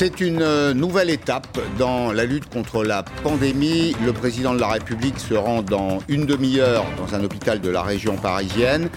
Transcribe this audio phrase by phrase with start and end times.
[0.00, 3.94] C'est une euh, nouvelle étape dans la lutte contre la pandémie.
[4.02, 7.82] Le président de la République se rend dans une demi-heure dans un hôpital de la
[7.82, 8.88] région parisienne.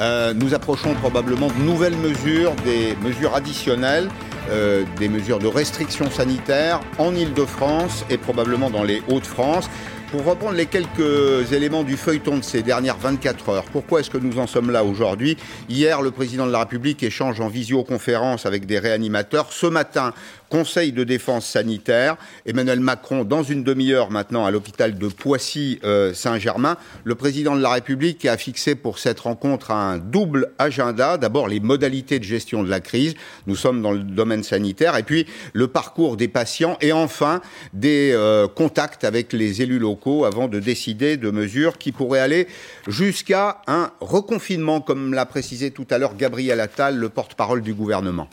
[0.00, 4.10] Euh, nous approchons probablement de nouvelles mesures, des mesures additionnelles,
[4.50, 9.70] euh, des mesures de restriction sanitaire en Ile-de-France et probablement dans les Hauts-de-France.
[10.10, 14.18] Pour reprendre les quelques éléments du feuilleton de ces dernières 24 heures, pourquoi est-ce que
[14.18, 15.36] nous en sommes là aujourd'hui?
[15.68, 19.52] Hier, le président de la République échange en visioconférence avec des réanimateurs.
[19.52, 20.12] Ce matin,
[20.50, 22.16] Conseil de défense sanitaire.
[22.44, 26.76] Emmanuel Macron, dans une demi-heure maintenant, à l'hôpital de Poissy-Saint-Germain.
[27.04, 31.18] Le président de la République a fixé pour cette rencontre un double agenda.
[31.18, 33.14] D'abord, les modalités de gestion de la crise.
[33.46, 34.96] Nous sommes dans le domaine sanitaire.
[34.96, 36.76] Et puis, le parcours des patients.
[36.80, 37.40] Et enfin,
[37.72, 42.48] des euh, contacts avec les élus locaux avant de décider de mesures qui pourraient aller
[42.88, 48.28] jusqu'à un reconfinement, comme l'a précisé tout à l'heure Gabriel Attal, le porte-parole du gouvernement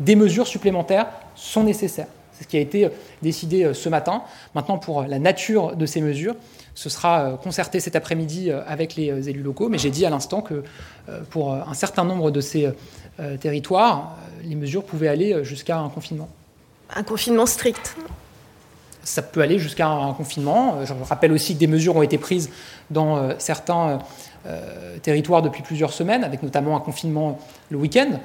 [0.00, 2.08] des mesures supplémentaires sont nécessaires.
[2.38, 4.22] C'est ce qui a été euh, décidé euh, ce matin.
[4.54, 6.36] Maintenant, pour la nature de ces mesures,
[6.74, 10.40] ce sera euh, concerté cet après-midi avec les élus locaux, mais j'ai dit à l'instant
[10.40, 10.62] que
[11.30, 12.70] pour un certain nombre de ces
[13.40, 16.28] territoires, les mesures pouvaient aller jusqu'à un confinement.
[16.94, 17.96] Un confinement strict
[19.04, 20.84] ça peut aller jusqu'à un confinement.
[20.84, 22.50] Je rappelle aussi que des mesures ont été prises
[22.90, 24.00] dans certains
[25.02, 27.38] territoires depuis plusieurs semaines, avec notamment un confinement
[27.70, 28.20] le week-end.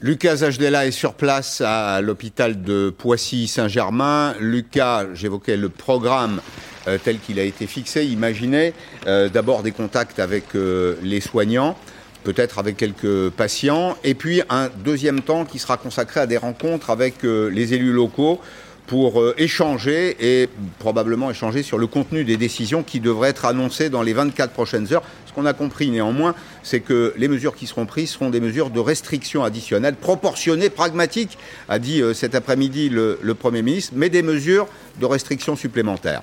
[0.00, 4.32] Lucas Ajdela est sur place à l'hôpital de Poissy-Saint-Germain.
[4.38, 6.40] Lucas, j'évoquais le programme
[6.86, 8.06] euh, tel qu'il a été fixé.
[8.06, 8.74] Imaginez
[9.08, 11.76] euh, d'abord des contacts avec euh, les soignants,
[12.22, 16.90] peut-être avec quelques patients, et puis un deuxième temps qui sera consacré à des rencontres
[16.90, 18.40] avec les élus locaux
[18.88, 24.02] pour échanger et probablement échanger sur le contenu des décisions qui devraient être annoncées dans
[24.02, 25.02] les 24 prochaines heures.
[25.26, 28.70] Ce qu'on a compris néanmoins, c'est que les mesures qui seront prises seront des mesures
[28.70, 31.36] de restriction additionnelle, proportionnées, pragmatiques,
[31.68, 34.66] a dit euh, cet après-midi le Premier ministre, mais des mesures
[35.00, 36.22] de restriction supplémentaires.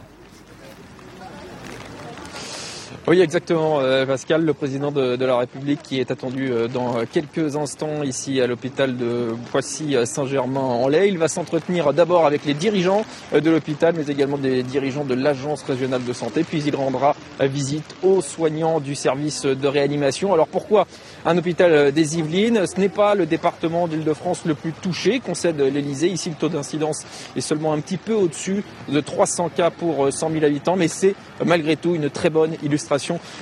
[3.08, 7.56] Oui, exactement, euh, Pascal, le président de, la République qui est attendu euh, dans quelques
[7.56, 11.10] instants ici à l'hôpital de Poissy-Saint-Germain-en-Laye.
[11.10, 15.14] Il va s'entretenir d'abord avec les dirigeants euh, de l'hôpital, mais également des dirigeants de
[15.14, 16.44] l'Agence régionale de santé.
[16.44, 20.34] Puis il rendra visite aux soignants du service de réanimation.
[20.34, 20.88] Alors pourquoi
[21.28, 22.66] un hôpital des Yvelines?
[22.66, 26.08] Ce n'est pas le département d'Île-de-France le plus touché, concède l'Elysée.
[26.08, 27.06] Ici, le taux d'incidence
[27.36, 31.14] est seulement un petit peu au-dessus de 300 cas pour 100 000 habitants, mais c'est
[31.46, 32.95] malgré tout une très bonne illustration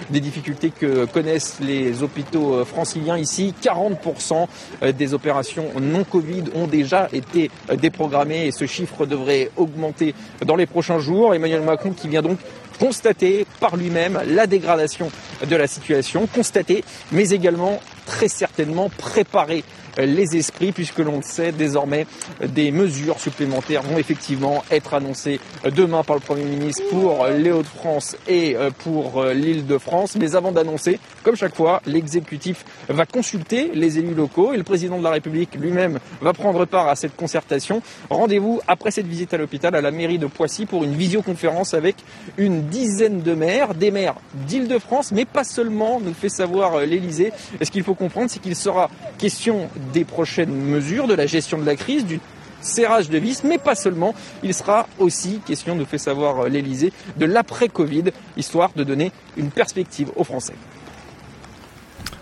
[0.09, 3.53] des difficultés que connaissent les hôpitaux euh, franciliens ici.
[3.61, 4.47] 40%
[4.81, 7.49] euh, des opérations non Covid ont déjà été
[7.81, 10.13] déprogrammées et ce chiffre devrait augmenter
[10.45, 11.33] dans les prochains jours.
[11.33, 12.39] Emmanuel Macron qui vient donc
[12.79, 15.11] constater par lui-même la dégradation
[15.47, 19.63] de la situation, constater, mais également très certainement préparer
[19.97, 22.05] les esprits, puisque l'on le sait désormais,
[22.41, 25.39] des mesures supplémentaires vont effectivement être annoncées
[25.75, 30.15] demain par le Premier ministre pour les Hauts-de-France et euh, pour euh, l'île de France.
[30.15, 34.97] Mais avant d'annoncer, comme chaque fois, l'exécutif va consulter les élus locaux et le président
[34.97, 37.81] de la République lui-même va prendre part à cette concertation.
[38.09, 41.95] Rendez-vous après cette visite à l'hôpital à la mairie de Poissy pour une visioconférence avec
[42.37, 47.31] une dizaine de maires, des maires d'Île-de-France, mais pas seulement, nous fait savoir euh, l'Elysée.
[47.59, 51.57] Et ce qu'il faut comprendre, c'est qu'il sera question des prochaines mesures, de la gestion
[51.57, 52.19] de la crise, du
[52.61, 54.13] serrage de vis, mais pas seulement.
[54.43, 58.05] Il sera aussi question, nous fait savoir l'Elysée, de l'après-Covid,
[58.37, 60.55] histoire de donner une perspective aux Français.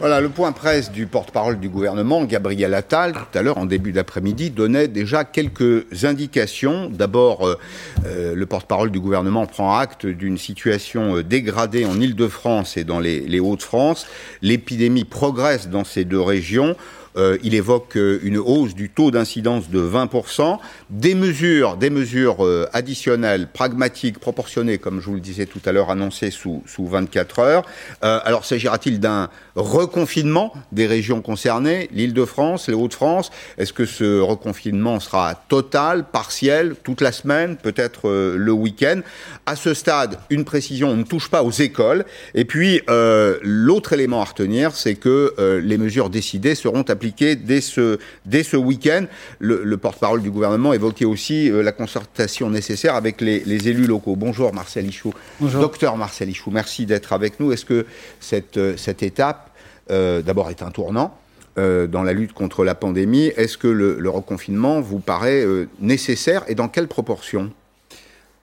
[0.02, 3.92] Voilà, le point presse du porte-parole du gouvernement, Gabriel Attal, tout à l'heure en début
[3.92, 6.90] d'après-midi, donnait déjà quelques indications.
[6.90, 7.60] D'abord, euh,
[8.08, 13.00] euh, le porte-parole du gouvernement prend acte d'une situation euh, dégradée en Ile-de-France et dans
[13.00, 14.08] les Hauts-de-France.
[14.42, 16.76] L'épidémie progresse dans ces deux régions.
[17.18, 20.58] Euh, il évoque euh, une hausse du taux d'incidence de 20%,
[20.90, 25.72] des mesures, des mesures euh, additionnelles, pragmatiques, proportionnées, comme je vous le disais tout à
[25.72, 27.66] l'heure, annoncées sous, sous 24 heures.
[28.02, 33.32] alors s'agira-t-il d'un reconfinement des régions concernées, l'Île-de-France, les Hauts-de-France?
[33.58, 39.02] Est-ce que ce reconfinement sera total, partiel, toute la semaine, peut-être le week-end?
[39.46, 42.06] À ce stade, une précision, on ne touche pas aux écoles.
[42.34, 45.34] Et puis, l'autre élément à retenir, c'est que
[45.64, 49.06] les mesures décidées seront appliquées dès ce, dès ce week-end.
[49.40, 54.16] Le, porte-parole du gouvernement évoquait aussi euh, la concertation nécessaire avec les, élus locaux.
[54.16, 55.14] Bonjour Marcel Ichou.
[55.40, 55.62] Bonjour.
[55.62, 57.52] Docteur Marcel Ichou, merci d'être avec nous.
[57.52, 57.86] Est-ce que
[58.20, 59.52] cette, euh, cette étape,
[59.90, 61.18] euh, d'abord, est un tournant
[61.58, 63.26] dans la lutte contre la pandémie?
[63.36, 65.46] Est-ce que le, reconfinement vous paraît
[65.80, 67.52] nécessaire et dans quelle proportion?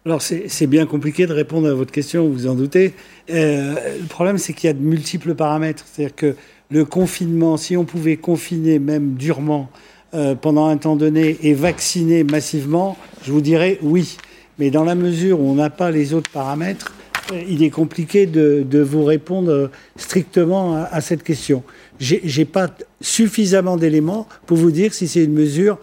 [0.04, 2.92] Alors c'est bien compliqué de répondre à votre question, vous en doutez.
[3.28, 5.84] le problème, c'est qu'il y a de multiples paramètres.
[5.90, 6.36] C'est-à-dire que
[6.70, 9.70] le confinement, si on pouvait confiner même durement
[10.14, 14.16] euh, pendant un temps donné et vacciner massivement, je vous dirais oui.
[14.58, 16.92] Mais dans la mesure où on n'a pas les autres paramètres,
[17.32, 21.62] euh, il est compliqué de, de vous répondre strictement à, à cette question.
[22.00, 22.68] J'ai pas
[23.00, 25.78] suffisamment d'éléments pour vous dire si c'est une mesure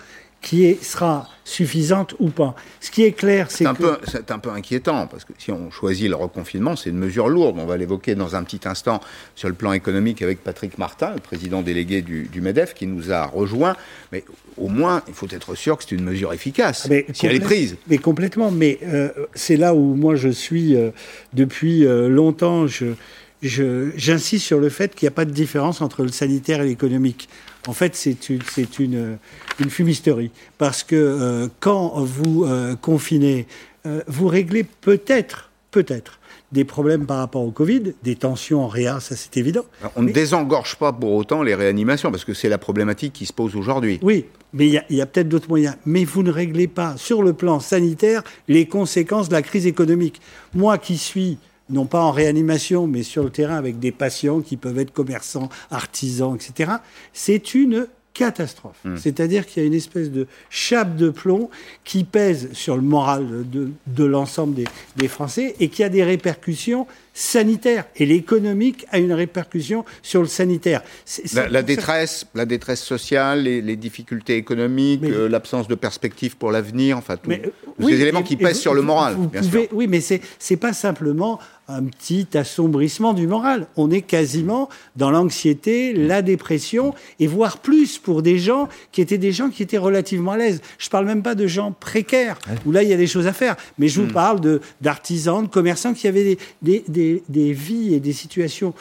[0.45, 2.55] qui est, sera suffisante ou pas.
[2.79, 3.99] Ce qui est clair, c'est que...
[4.07, 7.57] C'est un peu inquiétant, parce que si on choisit le reconfinement, c'est une mesure lourde.
[7.59, 9.01] On va l'évoquer dans un petit instant
[9.35, 13.25] sur le plan économique avec Patrick Martin, le président délégué du, MEDEF, qui nous a
[13.25, 13.75] rejoint.
[14.11, 14.23] Mais
[14.57, 17.39] au moins, il faut être sûr que c'est une mesure efficace, mais si elle est
[17.39, 17.77] prise.
[17.87, 18.51] Mais complètement.
[18.51, 20.91] Mais euh, c'est là où moi je suis, euh,
[21.33, 22.93] depuis euh, longtemps, je
[23.41, 27.29] j'insiste sur le fait qu'il n'y a pas de différence entre le sanitaire et l'économique.
[27.67, 28.41] En fait, c'est une,
[28.79, 29.17] une,
[29.59, 30.31] une, fumisterie.
[30.57, 33.47] Parce que euh, quand vous euh, confinez,
[33.85, 36.19] euh, vous réglez peut-être, peut-être,
[36.51, 39.65] des problèmes par rapport au Covid, des tensions en réa, ça c'est évident.
[39.95, 43.33] On ne désengorge pas pour autant les réanimations, parce que c'est la problématique qui se
[43.33, 43.99] pose aujourd'hui.
[44.01, 45.75] Oui, mais il y a, a peut-être d'autres moyens.
[45.85, 50.21] Mais vous ne réglez pas, sur le plan sanitaire, les conséquences de la crise économique.
[50.53, 51.39] Moi qui suis
[51.69, 55.49] non pas en réanimation, mais sur le terrain avec des patients qui peuvent être commerçants,
[55.71, 56.73] artisans, etc.,
[57.13, 58.77] c'est une catastrophe.
[58.85, 58.95] Hmm.
[58.97, 61.49] C'est-à-dire qu'il y a une espèce de chape de plomb
[61.83, 64.55] qui pèse sur le moral de, l'ensemble
[64.95, 67.85] des, Français et qui a des répercussions sanitaires.
[67.97, 70.81] Et l'économique a une répercussion sur le sanitaire.
[71.33, 77.17] la, détresse, la détresse sociale, les, difficultés économiques, euh, l'absence de perspective pour l'avenir, enfin,
[77.17, 79.67] tous ces éléments qui pèsent sur le moral, bien sûr.
[79.73, 83.67] Oui, mais c'est pas simplement un petit assombrissement du moral.
[83.75, 89.17] On est quasiment dans l'anxiété, la dépression, et voire plus pour des gens qui étaient
[89.17, 90.61] des gens qui étaient relativement à l'aise.
[90.77, 93.27] Je ne parle même pas de gens précaires, où là, il y a des choses
[93.27, 93.55] à faire.
[93.79, 94.13] Mais je vous hmm.
[94.13, 98.73] parle d'artisans, de, commerçants qui avaient des, des, des vies et des situations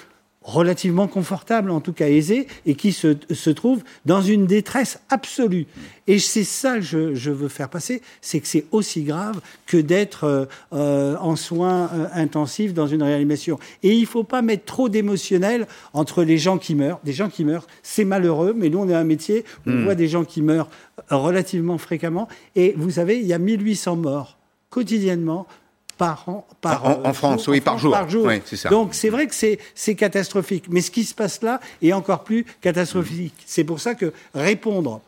[0.44, 5.66] relativement confortable, en tout cas aisé, et qui se, se trouve dans une détresse absolue.
[6.06, 9.78] Et c'est ça que je, je, veux faire passer, c'est que c'est aussi grave que
[9.78, 10.44] d'être euh,
[10.74, 13.58] euh en soins euh, intensifs dans une réanimation.
[13.82, 17.00] Et il ne faut pas mettre trop d'émotionnel entre les gens qui meurent.
[17.04, 19.84] Des gens qui meurent, c'est malheureux, mais nous, on a un métier où on hmm.
[19.84, 20.68] voit des gens qui meurent
[21.08, 22.28] relativement fréquemment.
[22.54, 24.36] Et vous savez, il y a 1800 morts
[24.68, 25.46] quotidiennement
[25.96, 26.46] par an.
[26.60, 27.92] Par, en, euh, France, oui, par jour.
[27.92, 28.28] Par jour.
[28.70, 30.64] Donc c'est vrai que c'est catastrophique.
[30.70, 33.34] Mais ce qui se passe là est encore plus catastrophique.
[33.46, 35.00] C'est pour ça que répondre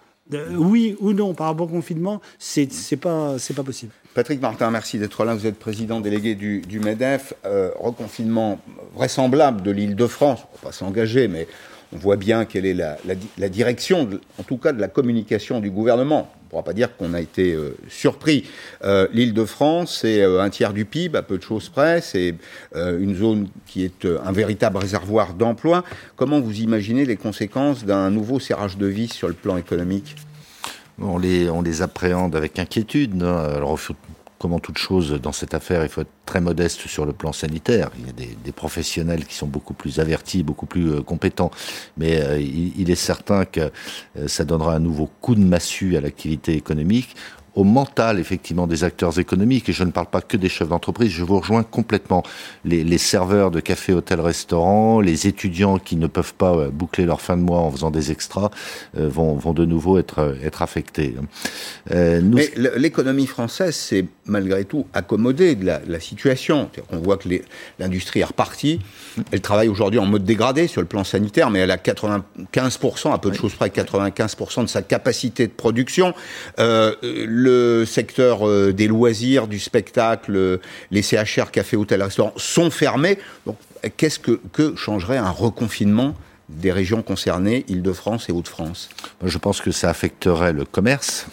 [0.56, 3.92] oui ou non par rapport au confinement, c'est pas, pas possible.
[4.14, 5.34] Patrick Martin, merci d'être là.
[5.34, 7.34] Vous êtes président délégué du, MEDEF.
[7.44, 8.58] Euh, reconfinement
[8.94, 10.40] vraisemblable de l'île de France.
[10.42, 11.46] On ne va pas s'engager, mais
[11.92, 12.96] on voit bien quelle est la,
[13.38, 16.96] la direction, en tout cas de la communication du gouvernement on ne pourra pas dire
[16.96, 18.44] qu'on a été euh, surpris.
[18.84, 22.00] Euh, L'île de France, c'est euh, un tiers du PIB, à peu de choses près.
[22.00, 22.36] C'est
[22.74, 25.82] une zone qui est un véritable réservoir d'emploi.
[26.14, 30.14] Comment vous imaginez les conséquences d'un nouveau serrage de vis sur le plan économique?
[31.00, 33.14] On les, on les appréhende avec inquiétude.
[34.38, 37.90] Comment toute chose dans cette affaire, il faut être très modeste sur le plan sanitaire.
[37.98, 41.50] Il y a des, professionnels qui sont beaucoup plus avertis, beaucoup plus euh, compétents.
[41.98, 43.70] Mais euh, il, est certain que
[44.16, 47.14] euh, ça donnera un nouveau coup de massue à l'activité économique
[47.56, 51.10] au mental effectivement des acteurs économiques, et je ne parle pas que des chefs d'entreprise,
[51.10, 52.22] je vous rejoins complètement.
[52.64, 57.20] Les, les serveurs de café, hôtel, restaurant, les étudiants qui ne peuvent pas boucler leur
[57.20, 58.50] fin de mois en faisant des extras
[58.98, 61.16] euh, vont, vont de nouveau être, être affectés.
[61.90, 66.70] Euh, Mais l'économie française s'est malgré tout accommodée de la, la situation.
[66.90, 67.28] On voit que
[67.78, 68.80] l'industrie est repartie.
[69.32, 73.18] Elle travaille aujourd'hui en mode dégradé sur le plan sanitaire, mais elle a 95%, à
[73.18, 76.14] peu de choses près, 95% de sa capacité de production.
[76.58, 83.18] Euh, le secteur euh, des loisirs, du spectacle, les CHR, cafés, hôtels, restaurants sont fermés.
[83.46, 83.56] Donc,
[83.96, 86.14] qu'est-ce que, que changerait un reconfinement
[86.48, 88.88] des régions concernées, Île-de-France et Hauts-de-France?
[89.24, 91.26] Je pense que ça affecterait le commerce,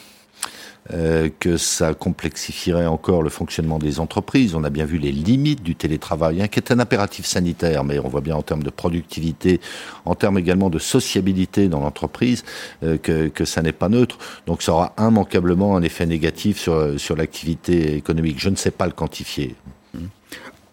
[0.91, 4.53] euh, que ça complexifierait encore le fonctionnement des entreprises.
[4.55, 7.99] On a bien vu les limites du télétravail, hein, qui est un impératif sanitaire, mais
[7.99, 9.61] on voit bien en termes de productivité,
[10.05, 12.43] en termes également de sociabilité dans l'entreprise,
[12.83, 14.17] euh, que, que ça n'est pas neutre.
[14.45, 18.39] Donc ça aura immanquablement un effet négatif sur, sur l'activité économique.
[18.39, 19.55] Je ne sais pas le quantifier.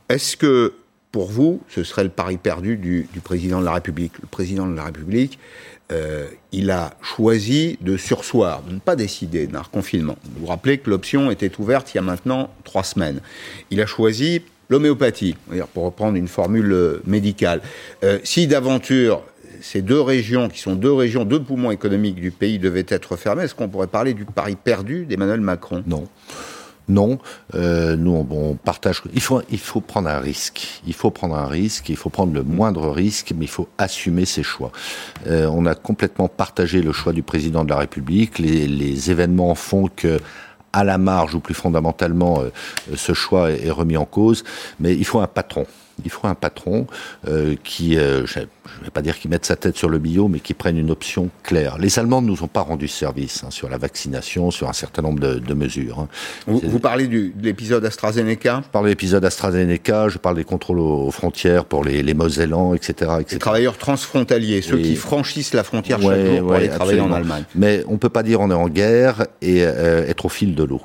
[0.08, 0.74] Est-ce que
[1.12, 4.12] pour vous, ce serait le pari perdu du, du président de la République?
[4.20, 5.38] Le président de la République
[5.92, 10.16] euh, il a choisi de sursoir, de ne pas décider d'un reconfinement.
[10.24, 13.20] Vous vous rappelez que l'option était ouverte il y a maintenant trois semaines.
[13.70, 15.36] Il a choisi l'homéopathie,
[15.74, 17.60] pour reprendre une formule euh, médicale.
[18.04, 19.22] Euh, si d'aventure
[19.60, 23.44] ces deux régions, qui sont deux régions, deux poumons économiques du pays, devaient être fermées,
[23.44, 25.82] est-ce qu'on pourrait parler du pari perdu d'Emmanuel Macron?
[25.86, 26.08] Non.
[26.90, 27.18] Non,
[27.54, 29.02] euh, nous on, partage.
[29.14, 30.82] Il faut, prendre un risque.
[30.86, 31.88] Il faut prendre un risque.
[31.88, 34.72] Il faut prendre le moindre risque, mais il faut assumer ses choix.
[35.28, 38.38] Euh, on a complètement partagé le choix du président de la République.
[38.38, 40.20] Les, événements font que
[40.72, 42.50] à la marge ou plus fondamentalement, euh,
[42.94, 44.44] ce choix est remis en cause.
[44.80, 45.66] Mais il faut un patron.
[46.04, 46.86] Il faut un patron
[47.62, 47.98] qui,
[48.76, 50.78] je ne vais pas dire qu'il mette sa tête sur le bio, mais qui prenne
[50.78, 51.78] une option claire.
[51.78, 55.02] Les Allemands ne nous ont pas rendu service hein, sur la vaccination, sur un certain
[55.02, 56.00] nombre de, de mesures.
[56.00, 56.08] Hein.
[56.46, 58.62] Vous, parlez du, de l'épisode AstraZeneca?
[58.64, 62.74] Je parle de l'épisode AstraZeneca, je parle des contrôles aux frontières pour les, les Mosellans,
[62.74, 63.26] etc., etc.
[63.32, 67.44] Les travailleurs transfrontaliers, ceux qui franchissent la frontière chaque jour pour aller travailler en Allemagne.
[67.54, 70.54] Mais on ne peut pas dire on est en guerre et euh, être au fil
[70.54, 70.80] de l'eau.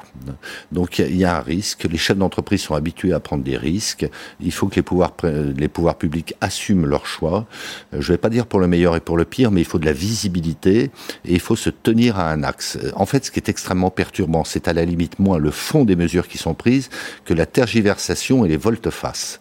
[0.71, 1.87] Donc il y a un risque.
[1.89, 4.07] Les chefs d'entreprise sont habitués à prendre des risques.
[4.41, 7.45] Il faut que les pouvoirs les pouvoirs publics assument leurs choix.
[7.93, 9.65] Euh, je ne vais pas dire pour le meilleur et pour le pire, mais il
[9.65, 10.91] faut de la visibilité
[11.25, 12.77] et il faut se tenir à un axe.
[12.83, 15.85] Euh, en fait, ce qui est extrêmement perturbant, c'est à la limite moins le fond
[15.85, 16.89] des mesures qui sont prises
[17.25, 19.39] que la tergiversation et les volte-face.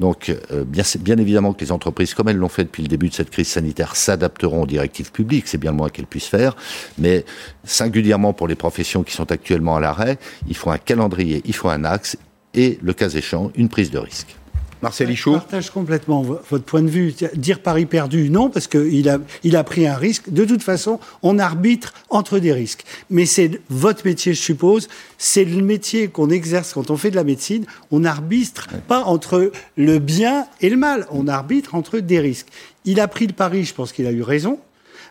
[0.00, 3.08] Donc, euh, bien, bien évidemment que les entreprises, comme elles l'ont fait depuis le début
[3.08, 6.56] de cette crise sanitaire, s'adapteront aux directives publiques, c'est bien le moins qu'elles puissent faire,
[6.98, 7.24] mais
[7.64, 11.68] singulièrement pour les professions qui sont actuellement à l'arrêt, il faut un calendrier, il faut
[11.68, 12.16] un axe
[12.54, 14.36] et, le cas échéant, une prise de risque.
[14.82, 17.14] Marcel Ichou Je partage complètement votre point de vue.
[17.34, 20.30] Dire Paris perdu, non, parce qu'il a, il a pris un risque.
[20.30, 22.84] De toute façon, on arbitre entre des risques.
[23.10, 24.88] Mais c'est votre métier, je suppose.
[25.18, 27.64] C'est le métier qu'on exerce quand on fait de la médecine.
[27.90, 31.06] On arbitre pas entre le bien et le mal.
[31.10, 32.48] On arbitre entre des risques.
[32.84, 34.60] Il a pris le pari, je pense qu'il a eu raison.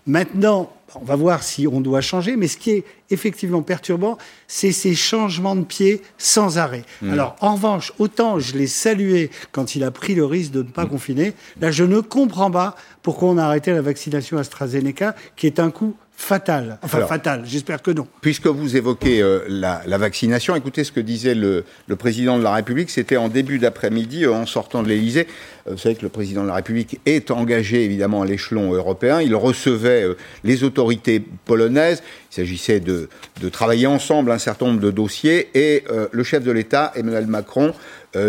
[0.07, 4.71] Maintenant, on va voir si on doit changer, mais ce qui est effectivement perturbant, c'est
[4.71, 6.83] ces changements de pied sans arrêt.
[7.01, 7.11] Mmh.
[7.11, 10.69] Alors, en revanche, autant je l'ai salué quand il a pris le risque de ne
[10.69, 10.89] pas mmh.
[10.89, 15.59] confiner, là, je ne comprends pas pourquoi on a arrêté la vaccination AstraZeneca, qui est
[15.59, 16.79] un coup fatal.
[16.81, 18.07] Enfin, fatal, j'espère que non.
[18.21, 21.65] Puisque vous évoquez euh, la, vaccination, écoutez ce que disait le,
[21.97, 22.89] président de la République.
[22.89, 25.27] C'était en début d'après-midi, euh, en sortant de l'Élysée.
[25.67, 29.21] Euh, vous savez que le président de la République est engagé, évidemment, à l'échelon européen.
[29.21, 30.05] Il recevait
[30.43, 32.01] les autorités polonaises.
[32.31, 33.09] Il s'agissait de,
[33.41, 35.49] de, travailler ensemble un certain nombre de dossiers.
[35.53, 37.73] Et le chef de l'État, Emmanuel Macron,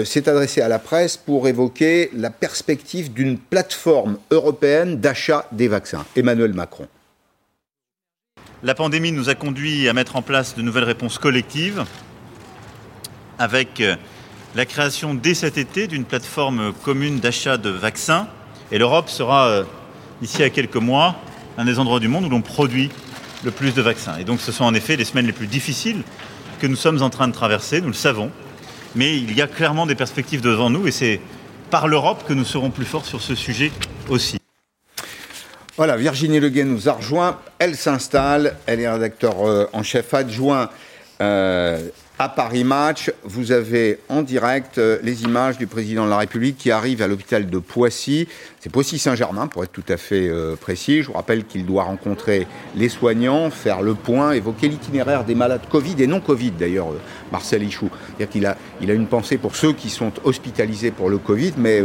[0.04, 6.04] s'est adressé à la presse pour évoquer la perspective d'une plateforme européenne d'achat des vaccins.
[6.16, 6.88] Emmanuel Macron.
[8.62, 11.84] La pandémie nous a conduit à mettre en place de nouvelles réponses collectives
[13.38, 13.96] avec euh,
[14.54, 18.28] la création dès cet été d'une plateforme commune d'achat de vaccins.
[18.72, 19.64] Et l'Europe sera, euh,
[20.22, 21.16] d'ici à quelques mois,
[21.58, 22.90] un des endroits du monde où l'on produit
[23.44, 24.16] le plus de vaccins.
[24.18, 26.02] Et donc ce sont en effet les semaines les plus difficiles
[26.58, 28.30] que nous sommes en train de traverser, nous le savons.
[28.94, 31.20] Mais il y a clairement des perspectives devant nous et c'est
[31.70, 33.70] par l'Europe que nous serons plus forts sur ce sujet
[34.08, 34.38] aussi.
[35.76, 37.38] Voilà, Virginie Leguet nous a rejoint.
[37.58, 38.56] Elle s'installe.
[38.64, 40.70] Elle est rédacteur euh, en chef adjoint
[41.20, 43.12] euh, à Paris Match.
[43.24, 47.08] Vous avez en direct euh, les images du président de la République qui arrive à
[47.08, 48.26] l'hôpital de Poissy.
[48.60, 51.02] C'est Poissy-Saint-Germain, pour être tout à fait précis.
[51.02, 55.68] Je vous rappelle qu'il doit rencontrer les soignants, faire le point, évoquer l'itinéraire des malades
[55.70, 56.88] Covid et non Covid d'ailleurs,
[57.30, 57.90] Marcel Ichou.
[58.16, 61.82] C'est-à-dire qu'il il a une pensée pour ceux qui sont hospitalisés pour le Covid, mais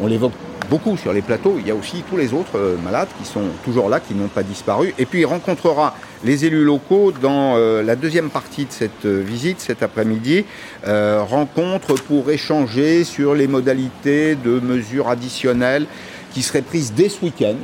[0.00, 0.32] on l'évoque
[0.68, 1.56] beaucoup sur les plateaux.
[1.58, 4.28] Il y a aussi tous les autres euh, malades qui sont toujours là, qui n'ont
[4.28, 4.94] pas disparu.
[4.98, 5.94] Et puis il rencontrera
[6.24, 10.44] les élus locaux dans euh, la deuxième partie de cette euh, visite cet après-midi.
[10.84, 15.86] rencontre pour échanger sur les modalités de mesures additionnelles
[16.32, 17.56] qui seraient prises dès ce week-end.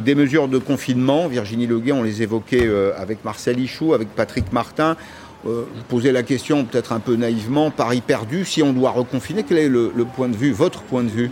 [0.00, 4.96] des mesures de confinement, Virginie Leguet, on les évoquait avec Marcel Ichou, avec Patrick Martin.
[5.44, 9.58] vous posez la question peut-être un peu naïvement, Paris perdu, si on doit reconfiner, quel
[9.58, 11.30] est le point de vue, votre point de vue?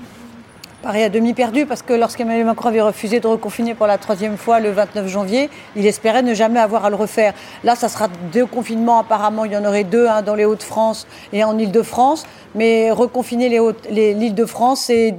[0.83, 4.39] Paris a demi perdu parce que lorsqu'Emmanuel Macron avait refusé de reconfiner pour la troisième
[4.39, 7.35] fois le 29 janvier, il espérait ne jamais avoir à le refaire.
[7.65, 8.99] Là, ça sera deux confinements.
[8.99, 12.25] Apparemment, il y en aurait deux, un dans les Hauts-de-France et en Ile-de-France.
[12.55, 13.61] Mais reconfiner
[13.91, 15.17] l'Île-de-France, c'est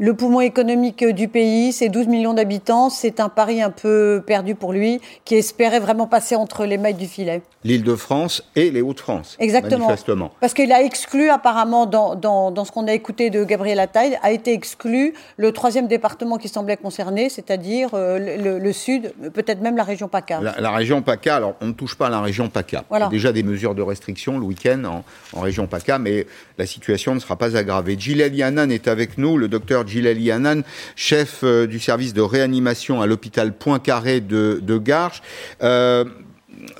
[0.00, 2.88] le poumon économique du pays, c'est 12 millions d'habitants.
[2.88, 6.94] C'est un pari un peu perdu pour lui, qui espérait vraiment passer entre les mailles
[6.94, 7.42] du filet.
[7.64, 9.36] L'Île-de-France et les Hauts-de-France.
[9.38, 9.88] Exactement.
[9.88, 10.32] Manifestement.
[10.40, 14.32] Parce qu'il a exclu, apparemment, dans, dans, ce qu'on a écouté de Gabriel Attal, a
[14.32, 19.84] été exclu le troisième département qui semblait concerné, c'est-à-dire euh, le, sud, peut-être même la
[19.84, 20.40] région PACA.
[20.40, 22.84] La, région PACA, alors on ne touche pas à la région PACA.
[22.90, 25.04] Il y a déjà des mesures de restriction le week-end en,
[25.38, 26.26] en, région PACA, mais
[26.56, 27.96] la situation ne sera pas aggravée.
[27.98, 30.62] Gilles Yanan est avec nous, le docteur Gilali Hanan,
[30.96, 35.22] chef euh, du service de réanimation à l'hôpital Poincaré de, de Garches.
[35.62, 36.04] Euh,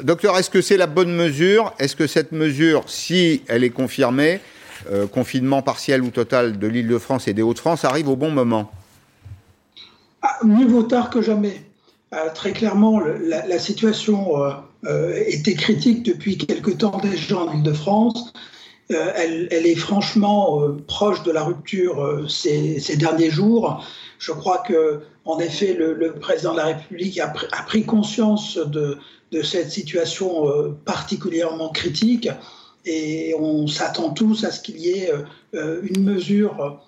[0.02, 1.74] docteur, est-ce que c'est la bonne mesure?
[1.78, 4.40] Est-ce que cette mesure, si elle est confirmée,
[4.90, 8.30] euh, confinement partiel ou total de l'île de France et des Hauts-de-France, arrive au bon
[8.30, 8.70] moment?
[10.22, 11.62] Ah, Mieux vaut tard que jamais.
[12.34, 14.32] très clairement, la, situation
[15.26, 18.32] était critique depuis quelque temps déjà en Ile-de-France.
[18.90, 23.84] Elle, elle, est franchement proche de la rupture ces, ces, derniers jours.
[24.18, 28.58] Je crois que, en effet, le, président de la République a, pr a pris conscience
[28.58, 28.98] de,
[29.44, 32.28] cette situation particulièrement critique
[32.84, 35.12] et on s'attend tous à ce qu'il y ait
[35.52, 36.80] une mesure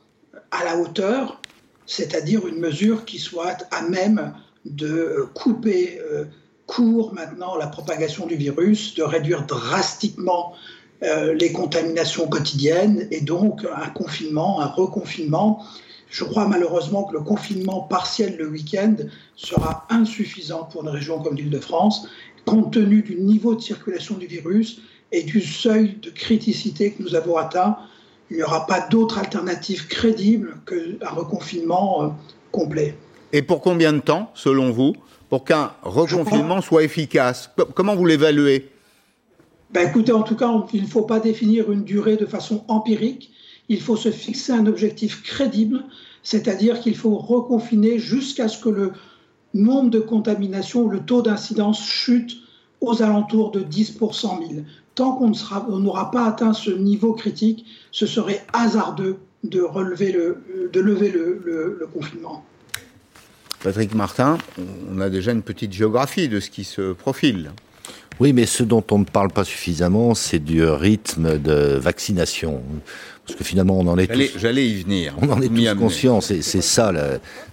[0.53, 1.41] à la hauteur,
[1.87, 6.25] c'est-à-dire une mesure qui soit à même de couper euh,
[6.67, 10.55] court maintenant la propagation du virus, de réduire drastiquement
[11.03, 15.65] euh, les contaminations quotidiennes et donc un confinement, un reconfinement.
[16.11, 18.97] Je crois malheureusement que le confinement partiel le week-end
[19.35, 22.09] sera insuffisant pour une région comme l'Île-de-France,
[22.45, 24.81] compte tenu du niveau de circulation du virus
[25.11, 27.77] et du seuil de criticité que nous avons atteint
[28.33, 32.09] il n'y aura pas d'autre alternative crédible qu'un reconfinement euh,
[32.51, 32.97] complet.
[33.33, 34.95] Et pour combien de temps, selon vous,
[35.29, 37.51] pour qu'un reconfinement soit efficace?
[37.75, 38.71] Comment vous l'évaluez?
[39.73, 43.33] Ben Écoutez, en tout cas, il ne faut pas définir une durée de façon empirique.
[43.69, 45.85] Il faut se fixer un objectif crédible,
[46.23, 48.93] c'est-à-dire qu'il faut reconfiner jusqu'à ce que le
[49.55, 52.37] nombre de contaminations, le taux d'incidence chute
[52.81, 54.63] aux alentours de 10 pour 100 000
[54.95, 61.43] tant qu'on n'aura pas atteint ce niveau critique, ce serait hasardeux de, relever lever le,
[61.79, 62.45] le, confinement.
[63.63, 64.39] Patrick Martin,
[64.91, 67.53] on a déjà une petite géographie de ce qui se profile.
[68.21, 72.63] Oui, mais ce dont on ne parle pas suffisamment, c'est du rythme de vaccination.
[73.27, 74.39] Parce que finalement, on en est tous.
[74.39, 75.15] J'allais y venir.
[75.23, 76.21] On en est tous conscients.
[76.21, 76.93] C'est ça,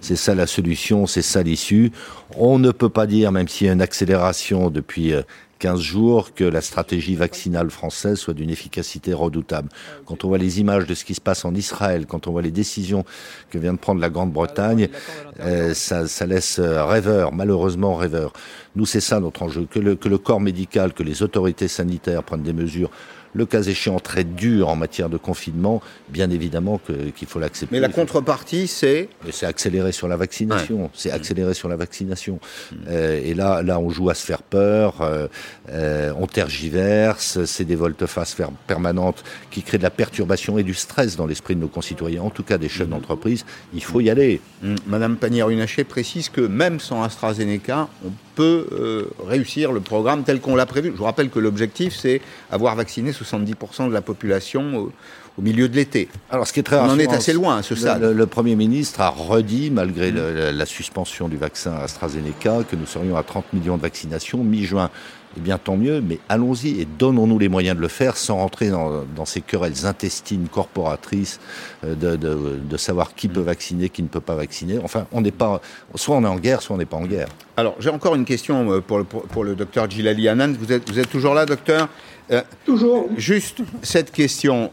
[0.01, 1.91] c'est ça la solution, c'est ça l'issue.
[2.37, 5.21] On ne peut pas dire, même s'il y a une accélération depuis euh,
[5.59, 9.69] 15 jours que la stratégie vaccinale française soit d'une efficacité redoutable.
[10.05, 12.41] Quand on voit les images de ce qui se passe en Israël, quand on voit
[12.41, 13.05] les décisions
[13.49, 14.89] que vient de prendre la Grande-Bretagne,
[15.41, 18.33] euh, ça, ça, laisse rêveur, malheureusement rêveur.
[18.75, 22.23] Nous, c'est ça notre enjeu, que le, que le corps médical, que les autorités sanitaires
[22.23, 22.89] prennent des mesures
[23.33, 27.75] le cas échéant très dur en matière de confinement, bien évidemment qu'il faut l'accepter.
[27.75, 30.89] Mais la contrepartie, c'est C'est accélérer sur la vaccination.
[30.93, 32.39] C'est accélérer sur la vaccination.
[32.87, 35.27] Euh, et là, là, on joue à se faire peur, euh,
[35.69, 38.35] euh, on tergiverse, c'est des volte-face
[38.67, 42.29] permanentes qui créent de la perturbation et du stress dans l'esprit de nos concitoyens, en
[42.29, 42.91] tout cas des chefs mm.
[42.91, 43.45] d'entreprise.
[43.73, 44.41] Il faut y aller.
[44.63, 44.75] Mm.
[44.87, 50.55] Madame Pannière-Runacher précise que même sans AstraZeneca, on peut euh, réussir le programme tel qu'on
[50.55, 50.91] l'a prévu.
[50.93, 54.91] Je vous rappelle que l'objectif, c'est avoir vacciné 70% de la population au,
[55.41, 56.07] milieu de l'été.
[56.31, 58.01] Alors, ce qui est très On en est assez loin à ce stade.
[58.01, 63.23] Le, Premier ministre a redit, malgré la suspension du vaccin AstraZeneca, que nous serions à
[63.23, 64.89] 30 millions de vaccinations mi-juin
[65.37, 68.69] eh bien tant mieux, mais allons-y et donnons-nous les moyens de le faire sans rentrer
[68.69, 71.39] dans, ces querelles intestines corporatrices
[71.83, 74.79] euh, de, savoir qui peut vacciner, qui ne peut pas vacciner.
[74.83, 75.61] Enfin, on n'est pas,
[75.95, 77.27] soit on est en guerre, soit on n'est pas en guerre.
[77.57, 80.53] Alors, j'ai encore une question euh, pour le, pour, le docteur Gilali Anand.
[80.59, 81.89] Vous êtes, vous êtes toujours là, docteur?
[82.31, 83.07] Euh, Toujours.
[83.17, 84.71] Juste cette question.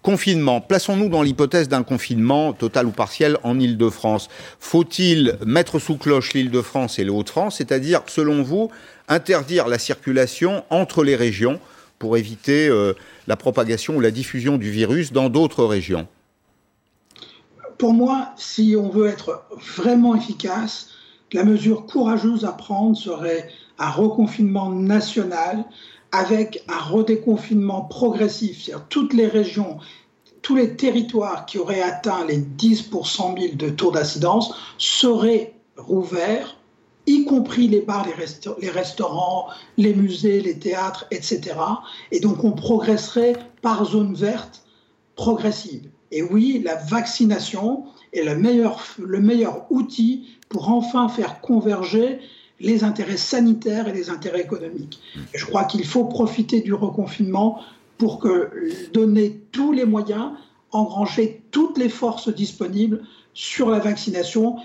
[0.00, 4.28] confinement, plaçons-nous dans l'hypothèse d'un confinement total ou partiel en Ile-de-France.
[4.58, 8.70] Faut-il mettre sous cloche l'Ile-de-France et le Haut-de-France C'est-à-dire, selon vous,
[9.08, 11.60] interdire la circulation entre les régions
[11.98, 12.94] pour éviter euh,
[13.26, 16.06] la propagation ou la diffusion du virus dans d'autres régions
[17.78, 19.44] Pour moi, si on veut être
[19.76, 20.88] vraiment efficace,
[21.32, 25.64] la mesure courageuse à prendre serait un reconfinement national
[26.12, 28.62] avec un redéconfinement progressif.
[28.62, 29.78] C'est-à-dire toutes les régions,
[30.42, 35.54] tous les territoires qui auraient atteint les 10 pour 100 000 de taux d'incidence seraient
[35.76, 36.56] rouverts
[37.06, 41.54] y compris les bars, les, restaurants, les musées, les théâtres, etc.
[42.10, 44.62] Et donc on progresserait par zone verte
[45.16, 45.88] progressive.
[46.10, 52.20] Et oui, la vaccination est le meilleur, le meilleur outil pour enfin faire converger
[52.60, 55.00] les intérêts sanitaires et les intérêts économiques.
[55.34, 57.60] Je crois qu'il faut profiter du reconfinement
[57.98, 58.26] pour
[58.92, 60.32] donner tous les moyens,
[60.70, 63.02] engranger toutes les forces disponibles
[63.34, 64.56] sur la vaccination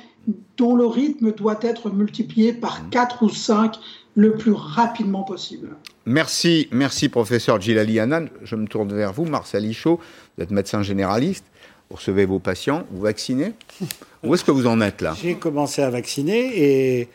[0.57, 3.75] dont le rythme doit être multiplié par 4 ou 5
[4.15, 5.69] le plus rapidement possible.
[6.05, 8.29] Merci, merci professeur Gilali Hanan.
[8.43, 9.99] Je me tourne vers vous, Marcel Ichaud.
[10.37, 11.45] Vous êtes médecin généraliste.
[11.89, 13.53] Vous recevez vos patients, vous vaccinez?
[14.23, 15.15] Où est-ce que vous en êtes là?
[15.19, 17.09] J'ai commencé à vacciner et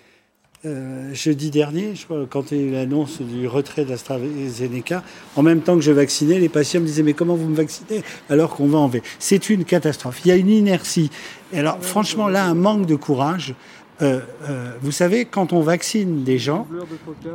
[0.66, 5.02] euh, jeudi dernier, je crois, quand il y a eu l'annonce du retrait d'AstraZeneca,
[5.36, 8.02] en même temps que je vaccinais, les patients me disaient Mais comment vous me vaccinez
[8.30, 10.20] alors qu'on va en V C'est une catastrophe.
[10.24, 11.10] Il y a une inertie.
[11.52, 13.54] Et alors, franchement, là, un manque de courage
[14.02, 16.66] euh, euh, vous savez, quand on vaccine des gens,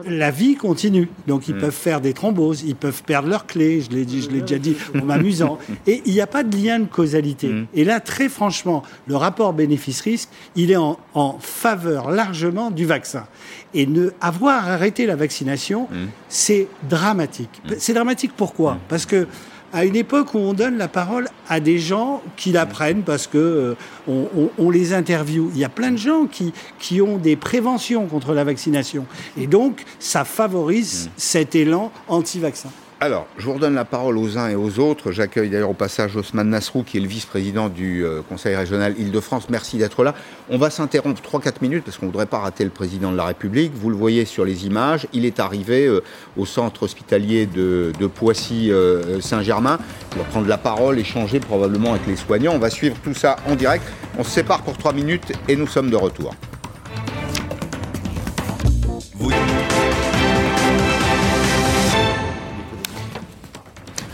[0.06, 1.08] la vie continue.
[1.28, 1.60] Donc ils Mm.
[1.60, 4.58] peuvent faire des thromboses, ils peuvent perdre leurs clés, je l'ai dit- je l'ai déjà
[4.60, 5.58] dit en m'amusant.
[5.88, 7.48] Et il n'y a pas de lien de causalité.
[7.48, 7.68] Mm.
[7.74, 13.26] Et là, très franchement, le rapport bénéfice-risque, il est en, en faveur largement du vaccin.
[13.74, 15.96] Et ne avoir arrêté la vaccination, Mm.
[16.28, 17.62] c'est dramatique.
[17.78, 18.78] C'est dramatique pourquoi?
[18.90, 19.28] Parce que
[19.74, 23.28] à une époque où on donne la parole à des gens qui la prennent parce
[23.28, 23.76] que euh,
[24.08, 25.50] on, on- on les interviewe.
[25.54, 29.06] Il y a plein de gens qui, qui ont des préventions contre la vaccination.
[29.38, 32.70] Et donc, ça favorise cet élan anti-vaccin.
[33.02, 35.14] Alors, je vous redonne la parole aux uns et aux autres.
[35.14, 39.46] J'accueille d'ailleurs au passage Osman Nasrou, qui est le vice-président du euh, Conseil régional Île-de-France.
[39.50, 40.14] Merci d'être là.
[40.50, 43.24] On va s'interrompre 3-4 minutes parce qu'on ne voudrait pas rater le président de la
[43.24, 43.72] République.
[43.74, 45.08] Vous le voyez sur les images.
[45.14, 46.04] Il est arrivé euh,
[46.36, 49.80] au centre hospitalier de, Poissy-Saint-Germain.
[50.12, 52.52] Il va prendre la parole, échanger probablement avec les soignants.
[52.54, 53.86] On va suivre tout ça en direct.
[54.18, 56.36] On se sépare pour 3 minutes et nous sommes de retour.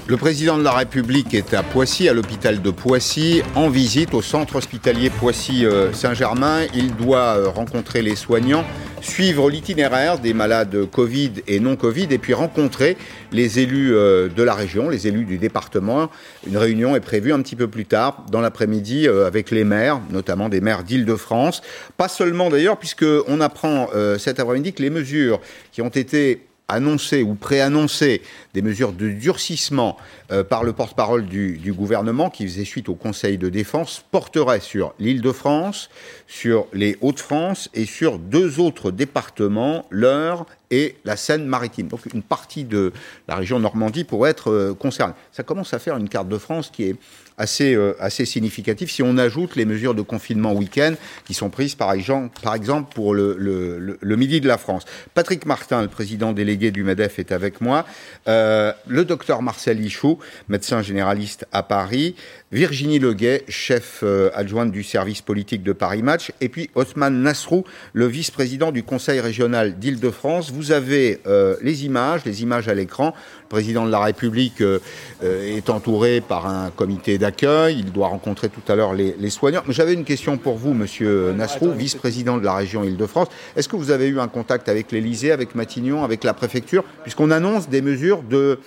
[0.07, 4.21] Le président de la République est à Poissy, à l'hôpital de Poissy, en visite au
[4.21, 6.67] centre hospitalier Poissy-Saint-Germain.
[6.75, 8.63] Il doit euh, rencontrer les soignants,
[9.01, 12.97] suivre l'itinéraire des malades Covid et non Covid, et puis rencontrer
[13.31, 16.11] les élus euh, de la région, les élus du département.
[16.45, 20.01] Une réunion est prévue un petit peu plus tard, dans l'après-midi, euh, avec les maires,
[20.11, 21.63] notamment des maires d'Île-de-France.
[21.97, 25.41] Pas seulement d'ailleurs, puisqu'on apprend euh, cet après-midi que les mesures
[25.71, 28.21] qui ont été annoncé ou préannoncé
[28.53, 29.97] des mesures de durcissement
[30.31, 34.93] euh, par le porte-parole du, gouvernement qui faisait suite au Conseil de défense porterait sur
[34.99, 35.89] l'île de France,
[36.27, 41.87] sur les Hauts-de-France et sur deux autres départements, l'Eure et la Seine-Maritime.
[41.87, 42.91] Donc une partie de
[43.27, 45.13] la région Normandie pourrait être euh, concernée.
[45.31, 46.95] Ça commence à faire une carte de France qui est
[47.37, 50.93] assez, euh, assez significative si on ajoute les mesures de confinement week-end
[51.25, 54.85] qui sont prises par exemple, pour le, midi de la France.
[55.13, 57.85] Patrick Martin, le président délégué du MEDEF, est avec moi.
[58.27, 60.19] Euh, le docteur Marcel Ichou,
[60.49, 62.15] médecin généraliste à Paris.
[62.51, 66.31] Virginie Leguet, chef euh, adjointe du service politique de Paris Match.
[66.39, 70.51] Et puis Osman Nasrou, le vice-président du Conseil régional d'Île-de-France.
[70.51, 73.13] Vous avez euh, les images, les images à l'écran.
[73.45, 74.79] Le président de la République euh,
[75.23, 77.77] euh, est entouré par un comité d'accueil.
[77.77, 79.61] Il doit rencontrer tout à l'heure les, les soignants.
[79.67, 83.27] Mais j'avais une question pour vous, monsieur Nasrou, vice-président de la région Île-de-France.
[83.55, 87.29] Est-ce que vous avez eu un contact avec l'Élysée, avec Matignon, avec la préfecture, puisqu'on
[87.29, 88.57] annonce des mesures de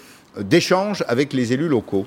[0.41, 2.07] d'échange avec les élus locaux?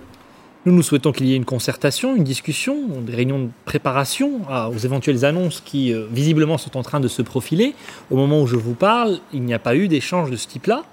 [0.66, 4.70] Nous, nous souhaitons qu'il y ait une concertation, une discussion, des réunions de préparation à-
[4.70, 7.74] aux éventuelles annonces qui, euh, visiblement, sont en train de se profiler.
[8.12, 10.84] Au moment où je vous parle, il n'y a pas eu d'échange de ce type-là.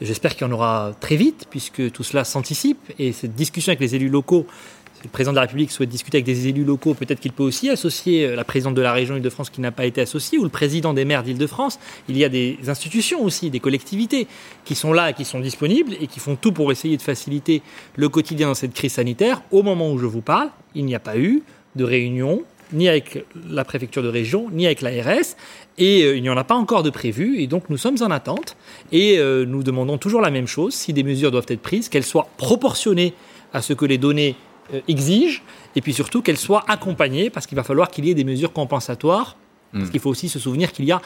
[0.00, 2.78] J'espère qu'il y en aura très vite, puisque tout cela s'anticipe.
[2.98, 4.46] Et cette discussion avec les élus locaux,
[4.94, 7.42] si le président de la République souhaite discuter avec des élus locaux, peut-être qu'il peut
[7.42, 10.44] aussi associer euh, la présidente de la région Île-de-France qui n'a pas été associée, ou
[10.44, 11.78] le président des maires d'Île-de-France.
[12.10, 14.26] Il y a des institutions aussi, des collectivités
[14.66, 17.62] qui sont là, qui sont disponibles et qui font tout pour essayer de faciliter
[17.96, 19.42] le quotidien dans cette crise sanitaire.
[19.50, 21.42] Au moment où je vous parle, il n'y a pas eu
[21.74, 25.36] de réunion ni avec la préfecture de région, ni avec l'ARS,
[25.78, 28.10] et euh, il n'y en a pas encore de prévu, et donc nous sommes en
[28.10, 28.56] attente,
[28.92, 32.04] et euh, nous demandons toujours la même chose, si des mesures doivent être prises, qu'elles
[32.04, 33.14] soient proportionnées
[33.52, 34.36] à ce que les données
[34.74, 35.42] euh, exigent,
[35.74, 38.52] et puis surtout qu'elles soient accompagnées, parce qu'il va falloir qu'il y ait des mesures
[38.52, 39.36] compensatoires,
[39.72, 41.02] parce qu'il faut aussi se souvenir qu'il y a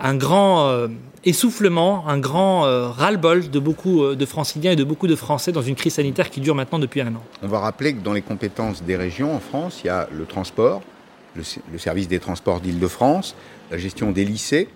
[0.00, 0.88] un grand euh,
[1.24, 5.52] essoufflement, un grand euh, ras-le-bol de beaucoup euh, de franciliens et de beaucoup de Français
[5.52, 7.22] dans une crise sanitaire qui dure maintenant depuis un an.
[7.42, 10.26] On va rappeler que dans les compétences des régions en France, il y a le
[10.26, 10.82] transport,
[11.34, 13.34] le, le service des transports d'Île-de-France,
[13.70, 14.68] la gestion des lycées,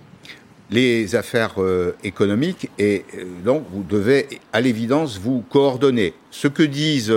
[0.73, 1.57] les affaires
[2.05, 3.05] économiques, et
[3.45, 6.15] donc vous devez à l'évidence vous coordonner.
[6.31, 7.13] Ce que disent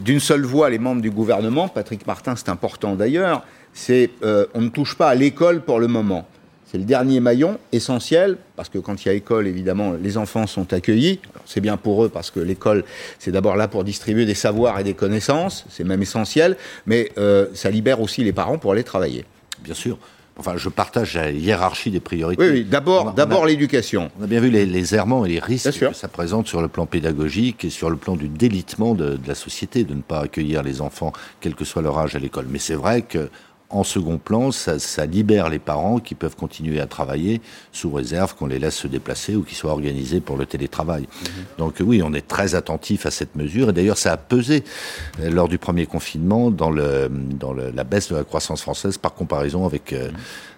[0.00, 4.70] d'une seule voix les membres du gouvernement, Patrick Martin, c'est important d'ailleurs, c'est on ne
[4.70, 6.26] touche pas à l'école pour le moment.
[6.74, 10.48] C'est le dernier maillon essentiel, parce que quand il y a école, évidemment, les enfants
[10.48, 11.20] sont accueillis.
[11.46, 12.82] C'est bien pour eux, parce que l'école,
[13.20, 17.46] c'est d'abord là pour distribuer des savoirs et des connaissances, c'est même essentiel, mais euh,
[17.54, 19.24] ça libère aussi les parents pour aller travailler.
[19.62, 19.98] Bien sûr.
[20.36, 22.42] Enfin, je partage la hiérarchie des priorités.
[22.42, 24.10] Oui, oui, d'abord, d'abord l'éducation.
[24.18, 26.66] On a bien vu les, les errements et les risques que ça présente sur le
[26.66, 30.22] plan pédagogique et sur le plan du délitement de, de la société, de ne pas
[30.22, 32.46] accueillir les enfants, quel que soit leur âge à l'école.
[32.50, 33.28] Mais c'est vrai que
[33.74, 37.40] en second plan, ça, ça libère les parents qui peuvent continuer à travailler
[37.72, 41.06] sous réserve qu'on les laisse se déplacer ou qu'ils soient organisés pour le télétravail.
[41.58, 43.70] Donc oui, on est très attentif à cette mesure.
[43.70, 44.62] Et d'ailleurs, ça a pesé
[45.20, 48.96] euh, lors du premier confinement dans, le, dans le- la baisse de la croissance française
[48.96, 50.10] par comparaison avec, euh,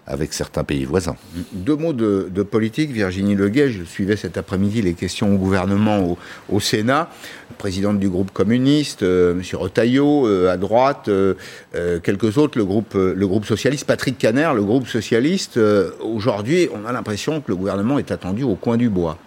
[0.06, 1.16] avec certains pays voisins.
[1.52, 2.90] Deux mots de, de politique.
[2.92, 6.18] Virginie Leguet, je suivais cet après-midi les questions au gouvernement au,
[6.50, 7.08] au Sénat.
[7.56, 9.42] Présidente du groupe communiste, M.
[9.54, 11.10] Retailleau à droite,
[12.02, 15.58] quelques autres, le groupe, le groupe socialiste, Patrick Caner, le groupe socialiste.
[16.00, 19.18] Aujourd'hui, on a l'impression que le gouvernement est attendu au coin du bois.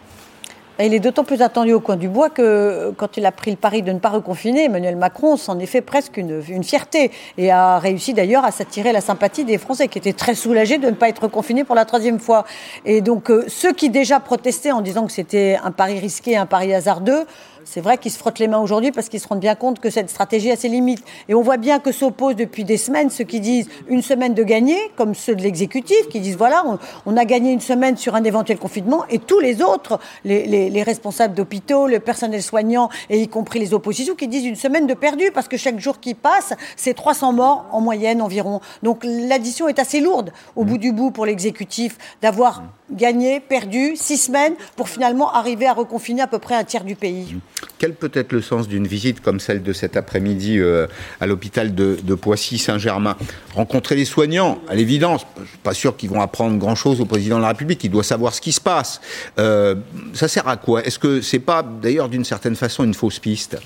[0.81, 3.57] Il est d'autant plus attendu au coin du bois que quand il a pris le
[3.57, 7.79] pari de ne pas reconfiner, Emmanuel Macron s'en est fait presque une, fierté et a
[7.79, 11.09] réussi d'ailleurs à s'attirer la sympathie des Français qui étaient très soulagés de ne pas
[11.09, 12.45] être confinés pour la troisième fois.
[12.85, 16.45] Et donc euh, ceux qui déjà protestaient en disant que c'était un pari risqué, un
[16.45, 17.25] pari hasardeux,
[17.65, 19.89] c'est vrai qu'ils se frottent les mains aujourd'hui parce qu'ils se rendent bien compte que
[19.89, 21.03] cette stratégie a ses limites.
[21.27, 24.43] Et on voit bien que s'opposent depuis des semaines ceux qui disent une semaine de
[24.43, 26.63] gagner, comme ceux de l'exécutif, qui disent voilà,
[27.05, 31.33] on, a gagné une semaine sur un éventuel confinement, et tous les autres, les, responsables
[31.33, 35.31] d'hôpitaux, le personnel soignant, et y compris les oppositions, qui disent une semaine de perdu
[35.33, 38.61] parce que chaque jour qui passe, c'est 300 morts en moyenne environ.
[38.83, 44.17] Donc l'addition est assez lourde au bout du bout pour l'exécutif d'avoir gagné, perdu six
[44.17, 47.35] semaines pour finalement arriver à reconfiner à peu près un tiers du pays.
[47.77, 50.87] Quel peut être le sens d'une visite comme celle de cet après-midi euh,
[51.21, 53.15] à l'hôpital de, Poissy-Saint-Germain
[53.55, 57.05] Rencontrer les soignants, à l'évidence, je ne suis pas sûr qu'ils vont apprendre grand-chose au
[57.05, 58.99] président de la République, il doit savoir ce qui se passe.
[59.37, 59.75] Euh,
[60.13, 60.83] ça sert à quoi?
[60.83, 63.57] Est-ce que c'est pas d'ailleurs d'une certaine façon une fausse piste?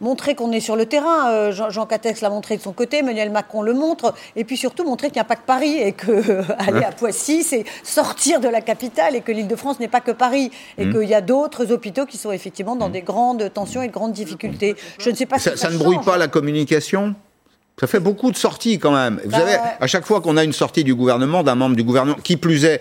[0.00, 1.30] Montrer qu'on est sur le terrain.
[1.30, 4.84] Euh, Jean, Catex l'a montré de son côté, Emmanuel Macron le montre, et puis surtout
[4.84, 8.48] montrer qu'il n'y a pas que Paris et que aller à Poissy, c'est sortir de
[8.48, 10.92] la capitale et que l'Île-de-France n'est pas que Paris et mmh.
[10.92, 12.92] qu'il y a d'autres hôpitaux qui sont effectivement dans mmh.
[12.92, 14.76] des grandes tensions et de grandes difficultés.
[14.98, 17.14] Je ne sais pas ça, ça, ne brouille pas la communication?
[17.80, 19.22] Ça fait beaucoup de sorties quand même.
[19.24, 21.82] Vous savez, bah, à chaque fois qu'on a une sortie du gouvernement, d'un membre du
[21.82, 22.78] gouvernement, qui plus est,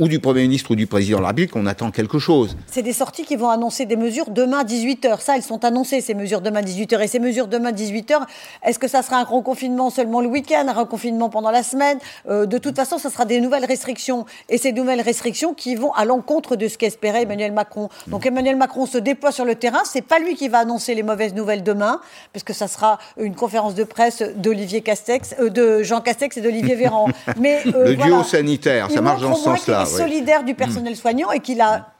[0.00, 2.56] ou du Premier ministre ou du Président de la République, on attend quelque chose.
[2.66, 5.20] C'est des sorties qui vont annoncer des mesures demain 18h.
[5.20, 7.00] Ça, elles sont annoncées, ces mesures demain 18h.
[7.00, 8.22] Et ces mesures demain 18h,
[8.64, 12.00] est-ce que ça sera un reconfinement seulement le week-end, un reconfinement pendant la semaine?
[12.28, 14.26] Euh, De toute façon, ça sera des nouvelles restrictions.
[14.48, 17.88] Et ces nouvelles restrictions qui vont à l'encontre de ce qu'espérait Emmanuel Macron.
[18.08, 19.82] Donc Emmanuel Macron se déploie sur le terrain.
[19.84, 22.00] C'est pas lui qui va annoncer les mauvaises nouvelles demain,
[22.32, 26.40] parce que ça sera une conférence de presse d'Olivier Castex, euh, de Jean Castex et
[26.40, 27.08] d'Olivier Véran.
[27.40, 29.84] Mais euh, le duo sanitaire, ça marche dans ce sens-là.
[29.86, 30.96] Il est solidaire du personnel mm.
[30.96, 31.92] soignant et qu'il a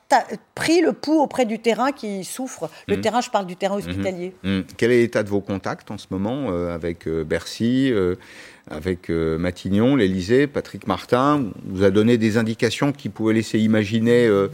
[0.56, 2.68] pris le pouls auprès du terrain qui souffre.
[2.88, 3.00] Le mm.
[3.00, 3.88] terrain, je parle du terrain mm-hmm.
[3.88, 4.34] hospitalier.
[4.42, 4.60] Mm.
[4.76, 7.92] Quel est l'état de vos contacts en ce moment euh, avec Bercy
[8.70, 14.48] avec Matignon, l'Élysée, Patrick Martin, vous a donné des indications qui pouvaient laisser imaginer euh,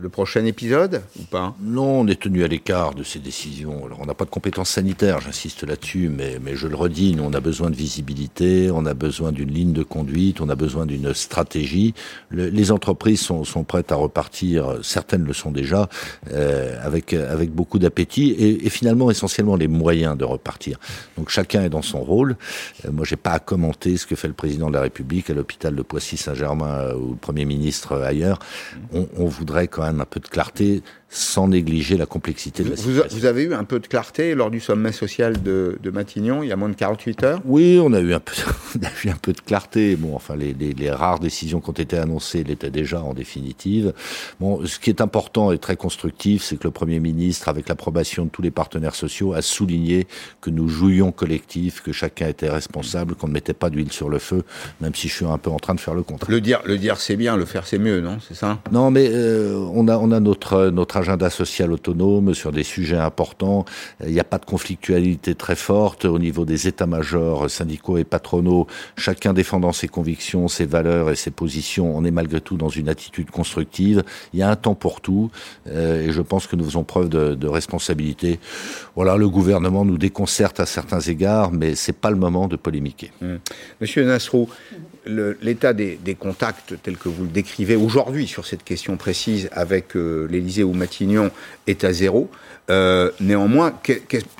[0.00, 1.54] le prochain épisode ou pas?
[1.60, 3.86] Non, on est tenu à l'écart de ces décisions.
[3.86, 7.24] Alors, on n'a pas de compétences sanitaires, j'insiste là-dessus, mais, mais je le redis, nous,
[7.24, 10.86] on a besoin de visibilité, on a besoin d'une ligne de conduite, on a besoin
[10.86, 11.94] d'une stratégie.
[12.30, 15.88] les entreprises sont, sont, prêtes à repartir, certaines le sont déjà,
[16.32, 20.78] euh, avec, avec beaucoup d'appétit et, et, finalement essentiellement les moyens de repartir.
[21.16, 22.36] Donc chacun est dans son rôle.
[22.84, 25.34] Euh, moi, j'ai pas à commenter ce que fait le président de la République à
[25.34, 28.38] l'hôpital de Poissy-Saint-Germain euh, ou le Premier ministre ailleurs.
[28.92, 32.74] On, on voudrait quand même un peu de clarté sans négliger la complexité de la
[32.74, 33.18] vous, situation.
[33.18, 36.48] Vous avez eu un peu de clarté lors du sommet social de, de, Matignon, il
[36.50, 37.40] y a moins de 48 heures?
[37.46, 38.34] Oui, on a eu un peu,
[38.78, 39.96] on a eu un peu de clarté.
[39.96, 43.94] Bon, enfin, les, les, les rares décisions qui ont été annoncées l'étaient déjà en définitive.
[44.38, 48.26] Bon, ce qui est important et très constructif, c'est que le Premier ministre, avec l'approbation
[48.26, 50.06] de tous les partenaires sociaux, a souligné
[50.42, 54.18] que nous jouions collectif, que chacun était responsable, qu'on ne mettait pas d'huile sur le
[54.18, 54.42] feu,
[54.82, 56.30] même si je suis un peu en train de faire le contraire.
[56.30, 58.18] Le dire, le dire c'est bien, le faire c'est mieux, non?
[58.26, 58.58] C'est ça?
[58.70, 62.96] Non, mais euh, on, a, on a notre, notre agenda social autonome sur des sujets
[62.96, 63.64] importants.
[64.04, 68.66] Il n'y a pas de conflictualité très forte au niveau des états-majors syndicaux et patronaux,
[68.96, 71.96] chacun défendant ses convictions, ses valeurs et ses positions.
[71.96, 74.02] On est malgré tout dans une attitude constructive.
[74.32, 75.30] Il y a un temps pour tout
[75.68, 78.38] euh, et je pense que nous faisons preuve de, responsabilité.
[78.94, 83.10] Voilà, le gouvernement nous déconcerte à certains égards, mais c'est pas le moment de polémiquer.
[83.22, 83.36] Mmh.
[83.80, 84.48] Monsieur Nasrou,
[85.08, 90.26] l'état des, contacts tels que vous le décrivez aujourd'hui sur cette question précise avec euh,
[90.30, 91.30] l'Élysée ou Matignon
[91.66, 92.30] est à zéro.
[92.70, 93.72] Euh, néanmoins,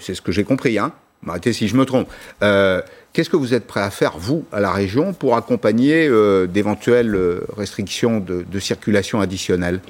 [0.00, 0.92] c'est ce que j'ai compris, hein
[1.26, 2.08] Arrêtez si je me trompe.
[2.42, 2.80] Euh,
[3.12, 6.08] qu'est-ce que vous êtes prêt à faire, vous, à la région, pour accompagner
[6.48, 7.16] d'éventuelles
[7.56, 9.80] restrictions de circulation additionnelles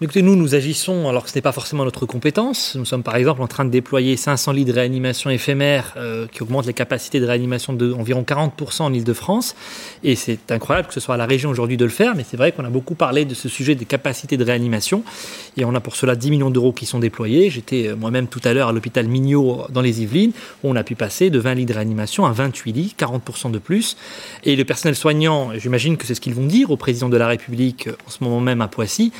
[0.00, 2.74] Écoutez, nous, nous agissons alors que ce n'est pas forcément notre compétence.
[2.74, 6.42] Nous sommes par exemple en train de déployer 500 lits de réanimation éphémère euh, qui
[6.42, 9.54] augmentent les capacités de réanimation d'environ 40% en Ile-de-France.
[10.02, 12.36] Et c'est incroyable que ce soit à la région aujourd'hui de le faire, mais c'est
[12.36, 15.04] vrai qu'on a beaucoup parlé de ce sujet des capacités de réanimation.
[15.56, 17.48] Et on a pour cela 10 millions d'euros qui sont déployés.
[17.48, 20.32] J'étais euh, moi-même tout à l'heure à l'hôpital Mignot dans les Yvelines,
[20.64, 23.58] où on a pu passer de 20 lits de réanimation à 28 lits, 40% de
[23.58, 23.96] plus.
[24.42, 27.28] Et le personnel soignant, j'imagine que c'est ce qu'ils vont dire au président de la
[27.28, 29.12] République euh, en ce moment même à Poissy,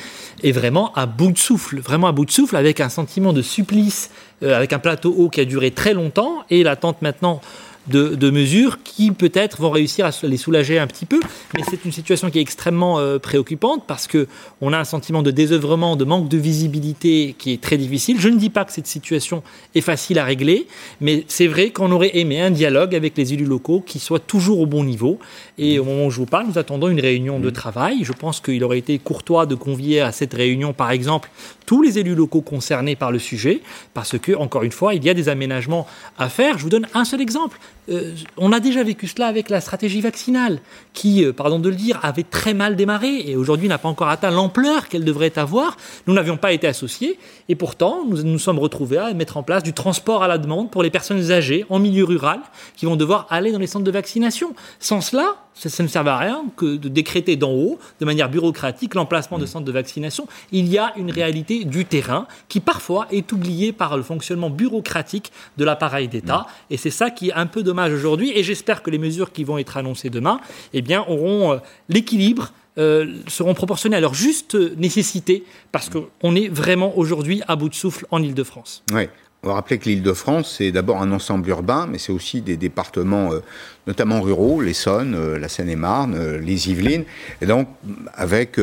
[0.43, 3.33] est vraiment vraiment à bout de souffle, vraiment à bout de souffle, avec un sentiment
[3.33, 4.09] de supplice,
[4.41, 6.43] euh, avec un plateau haut qui a duré très longtemps.
[6.49, 7.39] Et l'attente maintenant
[7.87, 11.19] de, mesures qui peut-être vont réussir à les soulager un petit peu.
[11.55, 14.27] Mais c'est une situation qui est extrêmement euh, préoccupante parce que
[14.61, 18.19] on a un sentiment de désœuvrement, de manque de visibilité qui est très difficile.
[18.19, 19.43] Je ne dis pas que cette situation
[19.75, 20.67] est facile à régler,
[21.01, 24.59] mais c'est vrai qu'on aurait aimé un dialogue avec les élus locaux qui soit toujours
[24.59, 25.19] au bon niveau.
[25.57, 28.03] Et au moment où je vous parle, nous attendons une réunion de travail.
[28.03, 31.29] Je pense qu'il aurait été courtois de convier à cette réunion, par exemple,
[31.65, 33.61] tous les élus locaux concernés par le sujet,
[33.93, 36.57] parce que, encore une fois, il y a des aménagements à faire.
[36.57, 37.57] Je vous donne un seul exemple.
[37.89, 40.59] Euh, on a déjà vécu cela avec la stratégie vaccinale,
[40.93, 44.09] qui, euh, pardon de le dire, avait très mal démarré et aujourd'hui n'a pas encore
[44.09, 45.77] atteint l'ampleur qu'elle devrait avoir.
[46.07, 47.19] Nous n'avions pas été associés
[47.49, 50.71] et pourtant nous nous sommes retrouvés à mettre en place du transport à la demande
[50.71, 52.39] pour les personnes âgées en milieu rural
[52.75, 54.55] qui vont devoir aller dans les centres de vaccination.
[54.79, 58.93] Sans cela, ça, ne sert à rien que de décréter d'en haut, de manière bureaucratique,
[58.93, 60.27] l'emplacement de centres de vaccination.
[60.51, 65.31] Il y a une réalité du terrain qui parfois est oubliée par le fonctionnement bureaucratique
[65.57, 66.45] de l'appareil d'État.
[66.69, 68.31] Et c'est ça qui est un peu dommage aujourd'hui.
[68.35, 70.39] Et j'espère que les mesures qui vont être annoncées demain,
[70.73, 71.57] eh bien, auront euh,
[71.89, 77.69] l'équilibre euh, seront proportionnées à leur juste nécessité, parce qu'on est vraiment aujourd'hui à bout
[77.69, 78.83] de souffle en Ile-de-France.
[78.93, 79.03] Oui.
[79.43, 83.31] On va rappeler que l'Île-de-France, c'est d'abord un ensemble urbain, mais c'est aussi des départements,
[83.31, 83.41] euh,
[83.85, 87.03] notamment ruraux, l'Essonne, la Seine-et-Marne, les Yvelines,
[87.41, 87.67] et donc
[88.15, 88.59] avec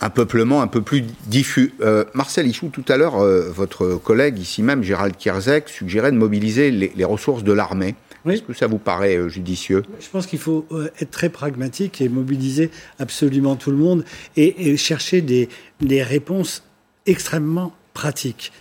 [0.00, 1.74] un peuplement un peu plus diffus.
[2.14, 7.04] Marcel Ichou, tout à l'heure, votre collègue ici même, Gérald Kierzek, suggérait de mobiliser les,
[7.04, 7.94] ressources de l'armée.
[8.26, 9.82] Est-ce que ça vous paraît judicieux?
[10.00, 10.66] Je pense qu'il faut
[11.00, 14.04] être très pragmatique et mobiliser absolument tout le monde
[14.36, 15.48] et, chercher des,
[15.80, 16.62] des réponses
[17.06, 18.52] extrêmement pratiques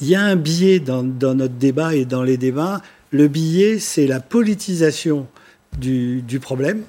[0.00, 2.82] il y a un biais dans, notre débat et dans les débats.
[3.10, 5.26] Le biais, c'est la politisation
[5.78, 6.82] du, problème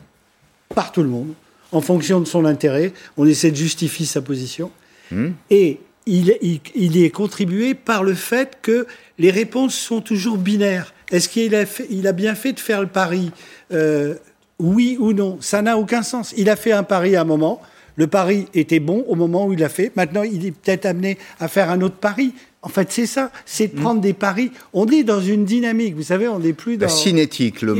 [0.75, 1.33] par tout le monde,
[1.71, 2.93] en fonction de son intérêt.
[3.17, 4.71] On essaie de justifier sa position.
[5.11, 5.29] Hmm.
[5.49, 6.37] Et il,
[6.75, 8.85] il, est contribué par le fait que
[9.17, 10.93] les réponses sont toujours binaires.
[11.11, 13.31] Est-ce qu'il a, bien fait de faire le pari
[13.71, 14.15] euh,
[14.59, 15.37] Oui ou non?
[15.41, 16.33] Ça n'a aucun sens.
[16.37, 17.61] Il a fait un pari à un moment.
[17.95, 19.91] Le pari était bon au moment où il l'a fait.
[19.95, 22.33] Maintenant, il est peut-être amené à faire un autre pari.
[22.61, 23.81] En fait, c'est ça, c'est de mm.
[23.81, 24.51] prendre des paris.
[24.73, 26.87] On est dans une dynamique, vous savez, on n'est plus dans...
[26.87, 27.73] La cinétique, le,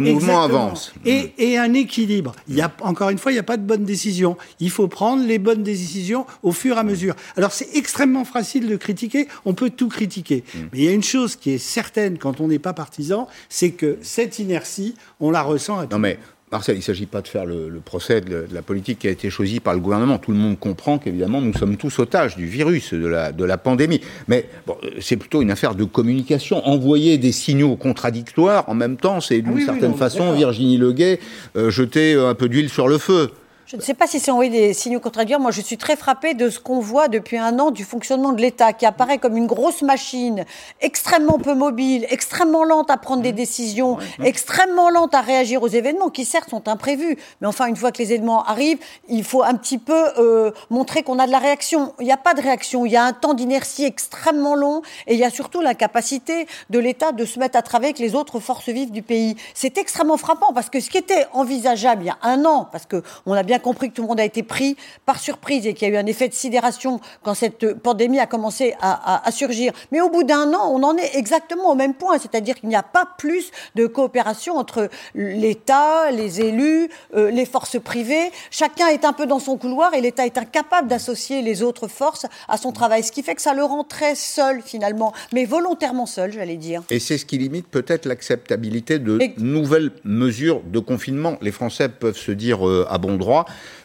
[0.00, 0.94] mouvement avance.
[1.04, 1.08] Mm.
[1.36, 2.34] Et, un équilibre.
[2.48, 4.38] Il y a, encore une fois, il n'y a pas de bonne décision.
[4.58, 7.14] Il faut prendre les bonnes décisions au fur et à mesure.
[7.36, 10.44] Alors, c'est extrêmement facile de critiquer, on peut tout critiquer.
[10.54, 10.58] Mm.
[10.72, 13.72] Mais il y a une chose qui est certaine quand on n'est pas partisan, c'est
[13.72, 16.18] que cette inertie, on la ressent à tout Non mais
[16.52, 19.30] Marcel, il ne s'agit pas de faire le, procès de, la politique qui a été
[19.30, 20.18] choisie par le gouvernement.
[20.18, 23.56] Tout le monde comprend qu'évidemment, nous sommes tous otages du virus, de la, de la
[23.56, 24.02] pandémie.
[24.28, 26.66] Mais bon, c'est plutôt une affaire de communication.
[26.68, 31.20] Envoyer des signaux contradictoires en même temps, c'est d'une ah certaine façon, Virginie Leguet,
[31.56, 33.30] euh, jeter un peu d'huile sur le feu.
[33.64, 35.40] Je ne sais pas si c'est envoyé des signaux contradictoires.
[35.40, 38.40] Moi, je suis très frappée de ce qu'on voit depuis un an du fonctionnement de
[38.40, 40.44] l'État, qui apparaît comme une grosse machine,
[40.80, 43.36] extrêmement peu mobile, extrêmement lente à prendre des mmh.
[43.36, 47.16] décisions, extrêmement lente à réagir aux événements, qui certes sont imprévus.
[47.40, 51.02] Mais enfin, une fois que les événements arrivent, il faut un petit peu euh, montrer
[51.02, 51.94] qu'on a de la réaction.
[52.00, 52.84] Il n'y a pas de réaction.
[52.84, 56.78] Il y a un temps d'inertie extrêmement long et il y a surtout l'incapacité de
[56.78, 59.36] l'État de se mettre à travailler avec les autres forces vives du pays.
[59.54, 62.86] C'est extrêmement frappant parce que ce qui était envisageable il y a un an, parce
[62.86, 65.88] qu'on a bien compris que tout le monde a été pris par surprise et qu'il
[65.88, 69.72] y a eu un effet de sidération quand cette pandémie a commencé à, surgir.
[69.90, 72.76] Mais au bout d'un an, on en est exactement au même point, c'est-à-dire qu'il n'y
[72.76, 78.30] a pas plus de coopération entre l'État, les élus, euh, les forces privées.
[78.50, 82.26] Chacun est un peu dans son couloir et l'État est incapable d'associer les autres forces
[82.48, 86.06] à son travail, ce qui fait que ça le rend très seul finalement, mais volontairement
[86.06, 86.82] seul, j'allais dire.
[86.90, 91.36] Et c'est ce qui limite peut-être l'acceptabilité de nouvelles mesures de confinement.
[91.40, 93.41] Les Français peuvent se dire euh, à bon droit,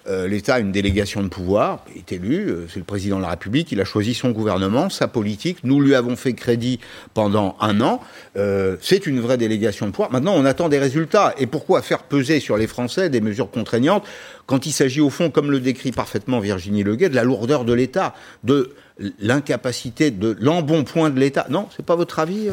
[0.08, 3.24] euh, L'État a une délégation de pouvoir, il est élu, euh, c'est le président de
[3.24, 6.80] la République, il a choisi son gouvernement, sa politique, nous lui avons fait crédit
[7.14, 8.02] pendant un an,
[8.38, 10.12] euh, c'est une vraie délégation de pouvoir.
[10.12, 11.34] Maintenant, on attend des résultats.
[11.38, 14.06] Et pourquoi faire peser sur les Français des mesures contraignantes
[14.46, 17.74] quand il s'agit au fond, comme le décrit parfaitement Virginie Leguet, de la lourdeur de
[17.74, 18.74] l'État, de
[19.20, 21.48] l'incapacité, de l'embonpoint de l'État?
[21.50, 22.50] Non, c'est pas votre avis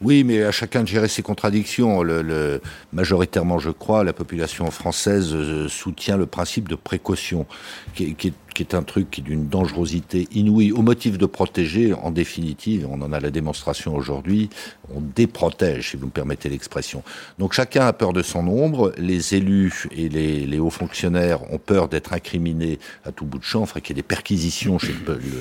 [0.00, 2.02] oui, mais à chacun de gérer ses contradictions.
[2.02, 2.60] Le,
[2.92, 7.46] majoritairement, je crois, la population française euh, soutient le principe de précaution,
[8.54, 13.02] qui est un truc qui d'une dangerosité inouïe, au motif de protéger, en définitive, on
[13.02, 14.48] en a la démonstration aujourd'hui,
[14.94, 17.02] on déprotège, si vous me permettez l'expression.
[17.38, 21.88] Donc chacun a peur de son ombre, les élus et les, hauts fonctionnaires ont peur
[21.88, 24.94] d'être incriminés à tout bout de champ, qu'il y ait des perquisitions chez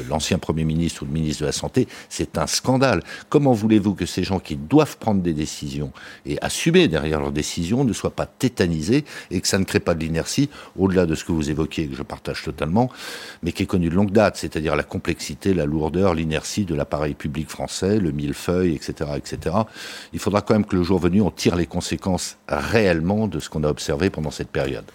[0.10, 3.04] l'ancien Premier ministre ou le ministre de la Santé, c'est un scandale.
[3.30, 5.92] Comment voulez-vous que ces gens qu'ils doivent prendre des décisions
[6.26, 9.94] et assumer derrière leurs décisions ne soient pas tétanisés et que ça ne crée pas
[9.94, 12.90] de l'inertie, au-delà de ce que vous évoquiez, que je partage totalement,
[13.42, 17.14] mais qui est connu de longue date, c'est-à-dire la complexité, la lourdeur, l'inertie de l'appareil
[17.14, 19.56] public français, le millefeuille, etc., etc.
[20.14, 23.50] Il faudra quand même que le jour venu, on tire les conséquences réellement de ce
[23.50, 24.86] qu'on a observé pendant cette période.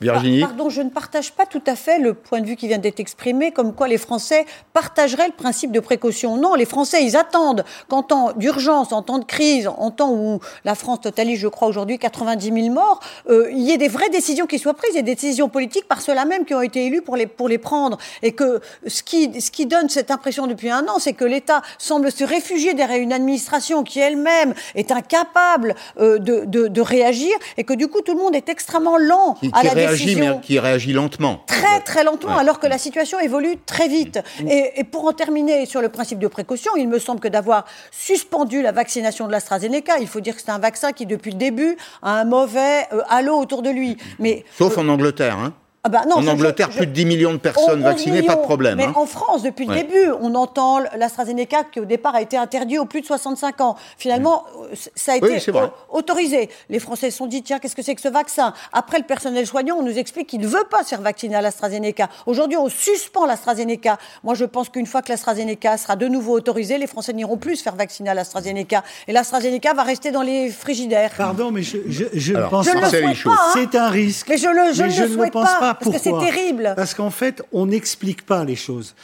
[0.00, 2.78] Virginie Pardon, je ne partage pas tout à fait le point de vue qui vient
[2.78, 6.36] d'être exprimé, comme quoi les Français partageraient le principe de précaution.
[6.36, 10.40] Non, les Français, ils attendent qu'en temps d'urgence, en temps de crise, en temps où
[10.64, 14.10] la France totalise, je crois, aujourd'hui 90 000 morts, euh, il y ait des vraies
[14.10, 17.02] décisions qui soient prises, et des décisions politiques par ceux-là même qui ont été élus
[17.02, 17.98] pour les, pour les prendre.
[18.22, 21.62] Et que ce qui, ce qui donne cette impression depuis un an, c'est que l'État
[21.78, 27.34] semble se réfugier derrière une administration qui elle-même est incapable euh, de, de, de, réagir,
[27.56, 30.58] et que du coup, tout le monde est extrêmement lent à la réagit, mais qui
[30.58, 31.42] réagit lentement.
[31.46, 32.40] Très très lentement, Ouais.
[32.40, 34.18] alors que la situation évolue très vite.
[34.48, 37.64] Et, et pour en terminer sur le principe de précaution, il me semble que d'avoir
[37.90, 41.38] suspendu la vaccination de l'AstraZeneca, il faut dire que c'est un vaccin qui depuis le
[41.38, 43.96] début a un mauvais euh, halo autour de lui.
[44.18, 45.38] Mais Sauf en Angleterre.
[45.38, 45.52] Hein.
[45.84, 48.36] Ah bah non, en Angleterre, je- plus de 10 millions de personnes 11 vaccinées, pas
[48.36, 48.76] de problème.
[48.76, 48.92] Mais hein.
[48.96, 49.74] en France, depuis Ouais.
[49.76, 53.60] le début, on entend l'AstraZeneca qui au départ a été interdit aux plus de 65
[53.60, 53.76] ans.
[53.98, 56.48] Finalement, euh, ça a Oui, été euh, autorisé.
[56.70, 58.54] Les Français se sont dit, tiens, qu'est-ce que c'est que ce vaccin?
[58.72, 61.42] Après, le personnel soignant, on nous explique qu'il ne veut pas se faire vacciner à
[61.42, 62.08] l'AstraZeneca.
[62.26, 63.98] Aujourd'hui, on suspend l'AstraZeneca.
[64.22, 67.56] Moi, je pense qu'une fois que l'AstraZeneca sera de nouveau autorisé, les Français n'iront plus
[67.56, 68.82] se faire vacciner à l'AstraZeneca.
[69.06, 71.12] Et l'AstraZeneca va rester dans les frigidaires.
[71.16, 73.30] Pardon, mais je, je, je ne Alors, pense le pas.
[73.30, 73.50] hein.
[73.52, 74.26] C'est un risque.
[74.28, 75.73] Mais je, le, je Mais ne je le souhaite pense pas.
[75.74, 76.72] Parce que c'est terrible.
[76.76, 78.94] Parce qu'en fait, on n'explique pas les choses.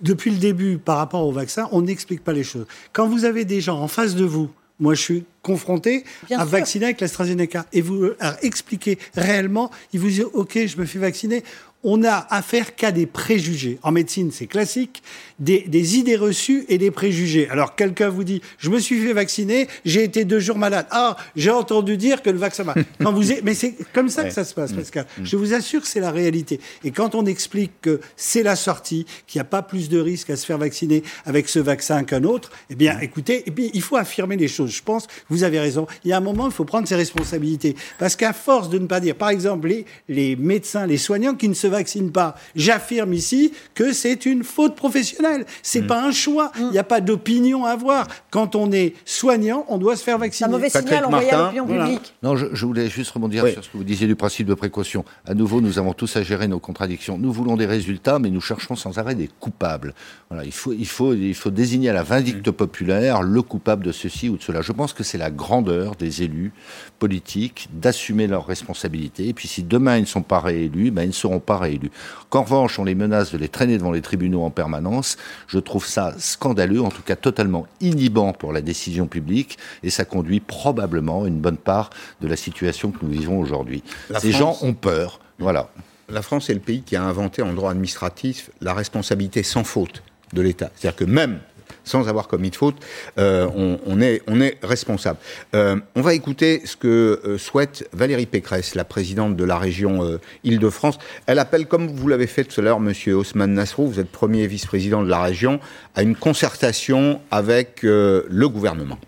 [0.00, 2.66] Depuis le début, par rapport au vaccin, on n'explique pas les choses.
[2.92, 4.50] Quand vous avez des gens en face de vous,
[4.80, 6.50] moi je suis confronté Bien à sûr.
[6.50, 10.98] vacciner avec l'AstraZeneca, et vous leur expliquez réellement, ils vous disent OK, je me fais
[10.98, 11.44] vacciner.
[11.84, 13.78] On a affaire qu'à des préjugés.
[13.82, 15.02] En médecine, c'est classique,
[15.38, 17.48] des, des idées reçues et des préjugés.
[17.50, 20.86] Alors quelqu'un vous dit, je me suis fait vacciner, j'ai été deux jours malade.
[20.90, 22.74] Ah, j'ai entendu dire que le vaccin va.
[23.02, 24.28] Quand vous, mais c'est comme ça Ouais.
[24.28, 25.06] que ça se passe, Pascal.
[25.22, 26.58] Je vous assure que c'est la réalité.
[26.84, 30.30] Et quand on explique que c'est la sortie, qu'il n'y a pas plus de risque
[30.30, 33.82] à se faire vacciner avec ce vaccin qu'un autre, eh bien, écoutez, et puis il
[33.82, 34.70] faut affirmer les choses.
[34.70, 35.86] Je pense, vous avez raison.
[36.04, 37.76] Il y a un moment, il faut prendre ses responsabilités.
[37.98, 41.48] Parce qu'à force de ne pas dire, par exemple, les, les médecins, les soignants qui
[41.50, 45.44] ne se vaccinent pas, j'affirme ici que c'est une faute professionnelle.
[45.62, 45.86] C'est Mm.
[45.86, 46.52] pas un choix.
[46.58, 48.06] Il n'y a pas d'opinion à avoir.
[48.30, 50.50] Quand on est soignant, on doit se faire C'est un vacciner.
[50.50, 51.84] mauvais Patrick signal envoyé à l'opinion voilà.
[51.84, 52.14] publique.
[52.22, 53.52] Non, je, je voulais juste rebondir Oui.
[53.52, 55.04] sur ce que vous disiez du principe de précaution.
[55.26, 57.18] À nouveau, nous avons tous à gérer nos contradictions.
[57.18, 59.94] Nous voulons des résultats, mais nous cherchons sans arrêt des coupables.
[60.30, 63.92] Voilà, il faut, il faut, il faut désigner à la vindicte populaire le coupable de
[63.92, 64.62] ceci ou de cela.
[64.62, 66.52] Je pense que c'est la grandeur des élus
[66.98, 69.28] politiques d'assumer leurs responsabilités.
[69.28, 71.90] Et puis, si demain ils ne sont pas réélus, ben, ils ne seront pas réélus.
[72.30, 75.16] Qu'en revanche, on les menace de les traîner devant les tribunaux en permanence,
[75.48, 80.04] je trouve ça scandaleux, en tout cas totalement inhibant pour la décision publique, et ça
[80.04, 81.90] conduit probablement une bonne part
[82.20, 83.82] de la situation que nous vivons aujourd'hui.
[84.18, 85.20] Ces France- gens ont peur.
[85.38, 85.68] Voilà.
[86.08, 90.02] La France est le pays qui a inventé en droit administratif la responsabilité sans faute
[90.32, 90.70] de l'État.
[90.76, 91.40] C'est-à-dire que même
[91.84, 92.76] sans avoir commis de faute,
[93.18, 93.48] euh,
[93.86, 95.18] on, est, on est responsable.
[95.54, 100.18] Euh, on va écouter ce que euh, souhaite Valérie Pécresse, la présidente de la région
[100.44, 100.98] Île-de-France.
[101.26, 104.46] Elle appelle, comme vous l'avez fait tout à l'heure, Monsieur Haussmann Nasrou, vous êtes premier
[104.46, 105.60] vice-président de la région,
[105.94, 108.98] à une concertation avec le gouvernement.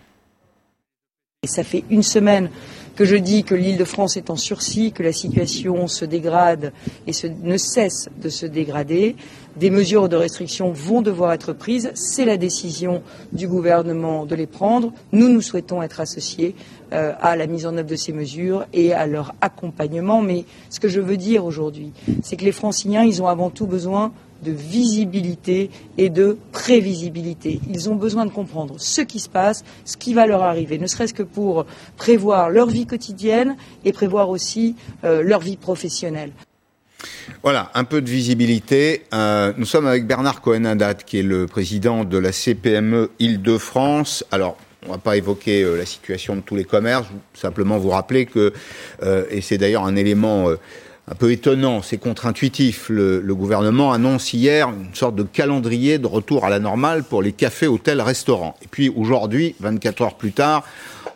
[1.42, 2.50] Et ça fait une semaine
[2.96, 6.72] que je dis que l'île de France est en sursis, que la situation se dégrade
[7.06, 9.16] et ne cesse de se dégrader.
[9.56, 11.90] Des mesures de restriction vont devoir être prises.
[11.94, 14.92] C'est la décision du gouvernement de les prendre.
[15.12, 16.54] Nous, nous souhaitons être associés
[16.92, 20.22] euh, à la mise en œuvre de ces mesures et à leur accompagnement.
[20.22, 21.92] Mais ce que je veux dire aujourd'hui,
[22.22, 27.60] c'est que les franciliens, ils ont avant tout besoin de visibilité et de prévisibilité.
[27.68, 30.86] Ils ont besoin de comprendre ce qui se passe, ce qui va leur arriver, ne
[30.86, 31.66] serait-ce que pour
[31.96, 36.32] prévoir leur vie quotidienne et prévoir aussi euh, leur vie professionnelle.
[37.42, 39.04] Voilà, un peu de visibilité.
[39.12, 44.24] Euh, nous sommes avec Bernard Cohen-Haddad, qui est le président de la CPME Île-de-France.
[44.30, 44.56] Alors,
[44.86, 48.52] on va pas évoquer euh, la situation de tous les commerces, simplement vous rappeler que,
[49.30, 50.48] et c'est d'ailleurs un élément
[51.08, 56.06] un peu étonnant, c'est contre-intuitif, le, le gouvernement annonce hier une sorte de calendrier de
[56.06, 58.56] retour à la normale pour les cafés, hôtels, restaurants.
[58.62, 60.64] Et puis aujourd'hui, 24 heures plus tard,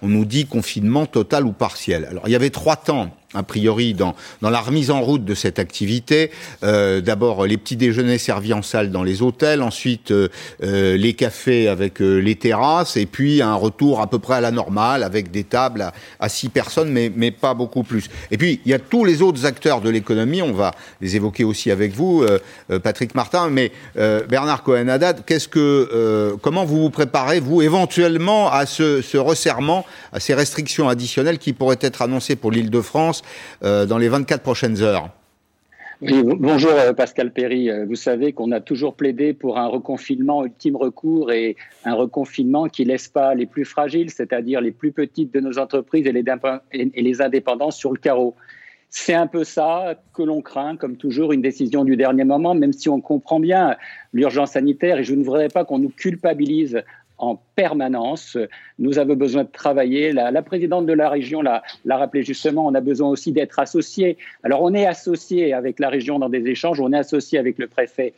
[0.03, 2.07] on nous dit confinement total ou partiel.
[2.09, 5.35] Alors il y avait trois temps a priori dans, dans la remise en route de
[5.35, 6.31] cette activité.
[6.65, 10.29] Euh, D'abord les petits déjeuners servis en salle dans les hôtels, ensuite euh,
[10.63, 14.41] euh, les cafés avec euh, les terrasses, et puis un retour à peu près à
[14.41, 18.09] la normale avec des tables à, à six personnes, mais, mais pas beaucoup plus.
[18.31, 21.45] Et puis il y a tous les autres acteurs de l'économie, on va les évoquer
[21.45, 22.39] aussi avec vous, euh,
[22.81, 29.03] Patrick Martin, mais Bernard Cohen-Haddad, qu'est-ce que, comment vous vous préparez, vous, éventuellement, à ce,
[29.03, 33.20] ce resserrement, à ces restrictions additionnelles qui pourraient être annoncées pour l'Île-de-France
[33.63, 35.11] euh, dans les 24 prochaines heures
[36.03, 37.69] oui, bonjour euh, Pascal Perry.
[37.69, 42.69] Euh, vous savez qu'on a toujours plaidé pour un reconfinement ultime recours et un reconfinement
[42.71, 46.25] qui laisse pas les plus fragiles, c'est-à-dire les plus petites de nos entreprises et les,
[46.73, 48.35] et les indépendants sur le carreau.
[48.89, 52.73] C'est un peu ça que l'on craint, comme toujours, une décision du dernier moment, même
[52.73, 53.77] si on comprend bien
[54.15, 56.83] l'urgence sanitaire et je ne voudrais pas qu'on nous culpabilise
[57.21, 58.37] en permanence.
[58.79, 60.13] Nous avons besoin de travailler.
[60.13, 64.17] La, présidente de la région l'a rappelé justement, on a besoin aussi d'être associés.
[64.43, 67.67] Alors on est associé avec la région dans des échanges, on est associé avec le
[67.69, 68.15] préfet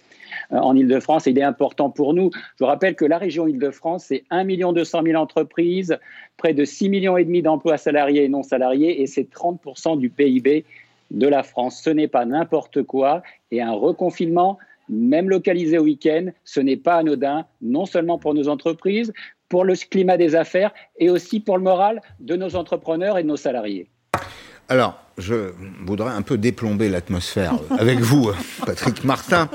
[0.53, 1.27] euh, en Ile-de-France.
[1.27, 2.31] Il est important pour nous.
[2.59, 5.99] Je rappelle que la région Ile-de-France, c'est 1 200 000 entreprises,
[6.37, 10.65] près de 6 millions d'emplois salariés et non salariés, et c'est 30% du PIB
[11.11, 11.81] de la France.
[11.83, 13.23] Ce n'est pas n'importe quoi.
[13.51, 14.59] Et un reconfinement,
[14.89, 19.13] même localisé au week-end, ce n'est pas anodin, non seulement pour nos entreprises,
[19.49, 23.29] pour le climat des affaires et aussi pour le moral de nos entrepreneurs et de
[23.29, 23.91] nos salariés.
[24.69, 25.53] Alors, je
[25.85, 28.31] voudrais un peu déplomber l'atmosphère avec vous,
[28.67, 29.49] Patrick Martin.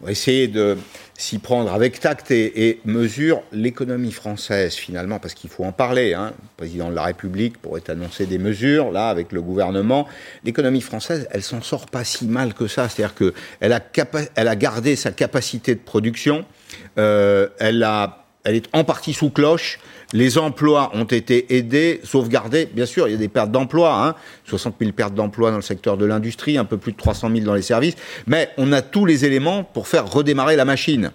[0.00, 0.76] On va essayer de
[1.16, 6.14] s'y prendre avec tact et, et mesure l'économie française, finalement, parce qu'il faut en parler.
[6.14, 6.32] Hein.
[6.34, 10.06] Le président de la République pourrait annoncer des mesures, là, avec le gouvernement.
[10.44, 12.88] L'économie française, elle s'en sort pas si mal que ça.
[12.88, 13.80] C'est-à-dire qu'elle a,
[14.36, 16.46] a gardé sa capacité de production,
[16.98, 19.78] euh, elle, a, elle est en partie sous cloche,
[20.12, 22.66] les emplois ont été aidés, sauvegardés.
[22.66, 24.14] Bien sûr, il y a des pertes d'emplois, hein,
[24.46, 27.44] 60 000 pertes d'emplois dans le secteur de l'industrie, un peu plus de 300 000
[27.44, 31.10] dans les services, mais on a tous les éléments pour faire redémarrer la machine.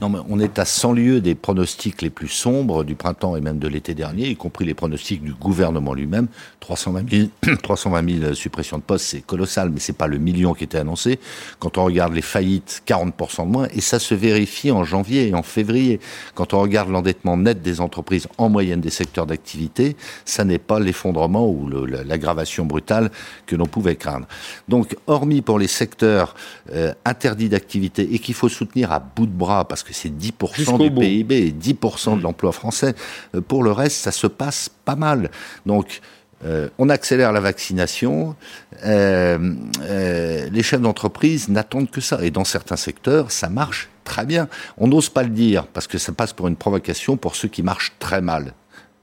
[0.00, 3.40] Non, mais on est à 100 lieues des pronostics les plus sombres du printemps et
[3.40, 6.28] même de l'été dernier, y compris les pronostics du gouvernement lui-même.
[6.60, 7.10] 320
[7.42, 10.78] 000, 320 000 suppressions de postes, c'est colossal, mais c'est pas le million qui était
[10.78, 11.18] annoncé.
[11.58, 15.34] Quand on regarde les faillites, 40% de moins, et ça se vérifie en janvier et
[15.34, 16.00] en février.
[16.34, 20.80] Quand on regarde l'endettement net des entreprises en moyenne des secteurs d'activité, ça n'est pas
[20.80, 23.10] l'effondrement ou l'aggravation brutale
[23.46, 24.26] que l'on pouvait craindre.
[24.68, 26.34] Donc, hormis pour les secteurs
[26.72, 30.78] euh, interdits d'activité et qu'il faut soutenir à bout de bras, parce que c'est 10%
[30.78, 31.00] du bout.
[31.00, 32.94] PIB et 10% de l'emploi français.
[33.34, 35.30] Euh, pour le reste, ça se passe pas mal.
[35.64, 36.00] Donc,
[36.44, 38.36] euh, on accélère la vaccination.
[38.84, 42.18] Euh, euh, les chefs d'entreprise n'attendent que ça.
[42.22, 44.48] Et dans certains secteurs, ça marche très bien.
[44.78, 47.62] On n'ose pas le dire parce que ça passe pour une provocation pour ceux qui
[47.62, 48.52] marchent très mal.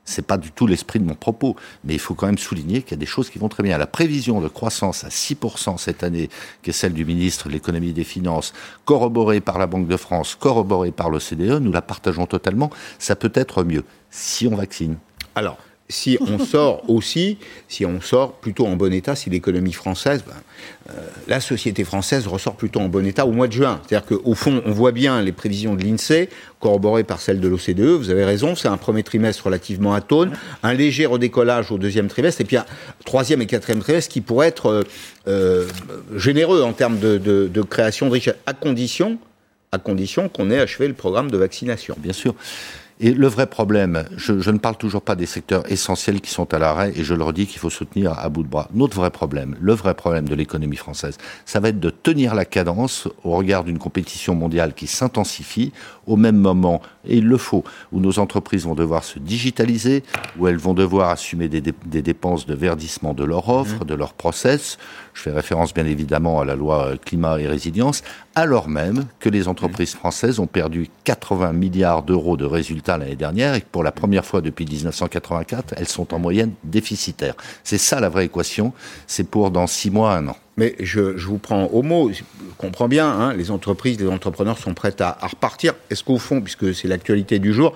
[0.05, 2.91] C'est pas du tout l'esprit de mon propos, mais il faut quand même souligner qu'il
[2.91, 3.77] y a des choses qui vont très bien.
[3.77, 6.29] La prévision de croissance à 6% cette année,
[6.61, 8.53] qui est celle du ministre de l'économie et des finances,
[8.85, 12.69] corroborée par la Banque de France, corroborée par l'OCDE, nous la partageons totalement.
[12.99, 14.97] Ça peut être mieux si on vaccine.
[15.35, 15.57] Alors,
[15.93, 17.37] si on sort aussi,
[17.67, 20.33] si on sort plutôt en bon état, si l'économie française, ben,
[20.89, 20.93] euh,
[21.27, 23.79] la société française ressort plutôt en bon état au mois de juin.
[23.87, 26.29] C'est-à-dire qu'au fond, on voit bien les prévisions de l'INSEE,
[26.59, 30.31] corroborées par celles de l'OCDE, vous avez raison, c'est un premier trimestre relativement atone,
[30.63, 32.65] un léger redécollage au deuxième trimestre, et puis un
[33.05, 34.83] troisième et quatrième trimestre qui pourrait être euh,
[35.27, 35.67] euh,
[36.15, 39.19] généreux en termes de, de, de création de richesse, à condition,
[39.71, 41.95] à condition qu'on ait achevé le programme de vaccination.
[41.99, 42.33] Bien sûr.
[43.05, 46.53] Et le vrai problème, je, je, ne parle toujours pas des secteurs essentiels qui sont
[46.53, 48.69] à l'arrêt, et je leur dis qu'il faut soutenir à bout de bras.
[48.73, 52.45] Notre vrai problème, le vrai problème de l'économie française, ça va être de tenir la
[52.45, 55.73] cadence au regard d'une compétition mondiale qui s'intensifie
[56.07, 60.03] au même moment, et il le faut, où nos entreprises vont devoir se digitaliser,
[60.39, 63.87] où elles vont devoir assumer des, dé des dépenses de verdissement de leur offre, mmh.
[63.87, 64.77] de leur process.
[65.13, 68.03] Je fais référence bien évidemment à la loi climat et résilience,
[68.35, 73.53] alors même que les entreprises françaises ont perdu 80 milliards d'euros de résultats l'année dernière
[73.53, 77.35] et que pour la première fois depuis 1984, elles sont en moyenne déficitaires.
[77.63, 78.73] C'est ça la vraie équation,
[79.07, 80.37] c'est pour dans six mois, un an.
[80.57, 82.23] Mais je, je, vous prends au mot, je
[82.57, 85.73] comprends bien, hein, les entreprises, les entrepreneurs sont prêts à, à repartir.
[85.89, 87.73] Est-ce qu'au fond, puisque c'est l'actualité du jour,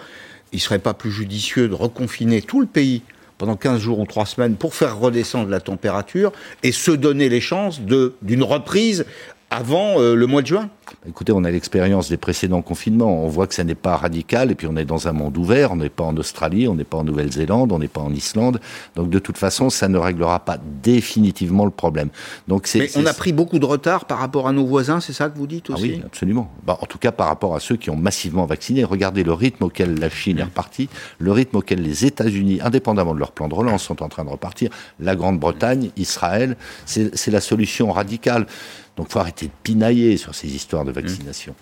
[0.51, 3.01] il ne serait pas plus judicieux de reconfiner tout le pays
[3.38, 6.31] pendant 15 jours ou 3 semaines pour faire redescendre la température
[6.63, 9.05] et se donner les chances d'une reprise
[9.49, 10.69] avant euh, le mois de juin
[11.07, 13.23] Écoutez, on a l'expérience des précédents confinements.
[13.23, 15.71] On voit que ça n'est pas radical et puis on est dans un monde ouvert.
[15.71, 18.59] On n'est pas en Australie, on n'est pas en Nouvelle-Zélande, on n'est pas en Islande.
[18.95, 22.09] Donc de toute façon, ça ne réglera pas définitivement le problème.
[22.47, 22.79] Donc c'est.
[22.79, 25.37] Mais on a pris beaucoup de retard par rapport à nos voisins, c'est ça que
[25.37, 26.51] vous dites aussi ah Oui, absolument.
[26.65, 28.83] Bah, en tout cas, par rapport à ceux qui ont massivement vacciné.
[28.83, 30.89] Regardez le rythme auquel la Chine est repartie,
[31.19, 34.29] le rythme auquel les États-Unis, indépendamment de leur plan de relance, sont en train de
[34.29, 34.69] repartir.
[34.99, 38.47] La Grande-Bretagne, Israël, c'est la solution radicale.
[38.97, 41.55] Donc il faut arrêter de pinailler sur ces histoires de vaccination.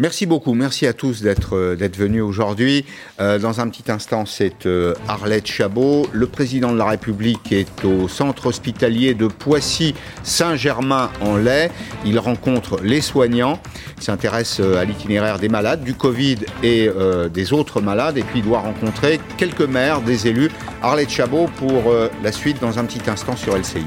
[0.00, 2.86] Merci beaucoup, merci à tous d'être euh, d'être venus aujourd'hui.
[3.20, 6.06] Euh, dans un petit instant, c'est euh, Arlette Chabot.
[6.12, 11.70] Le président de la République est au centre hospitalier de Poissy-Saint-Germain-en-Laye.
[12.06, 13.60] Il rencontre les soignants,
[13.98, 16.88] s'intéresse à l'itinéraire des malades, du Covid et
[17.30, 20.50] des autres malades, et puis il doit rencontrer quelques maires, des élus.
[20.82, 21.92] Arlette Chabot pour
[22.22, 23.84] la suite dans un petit instant sur LCI.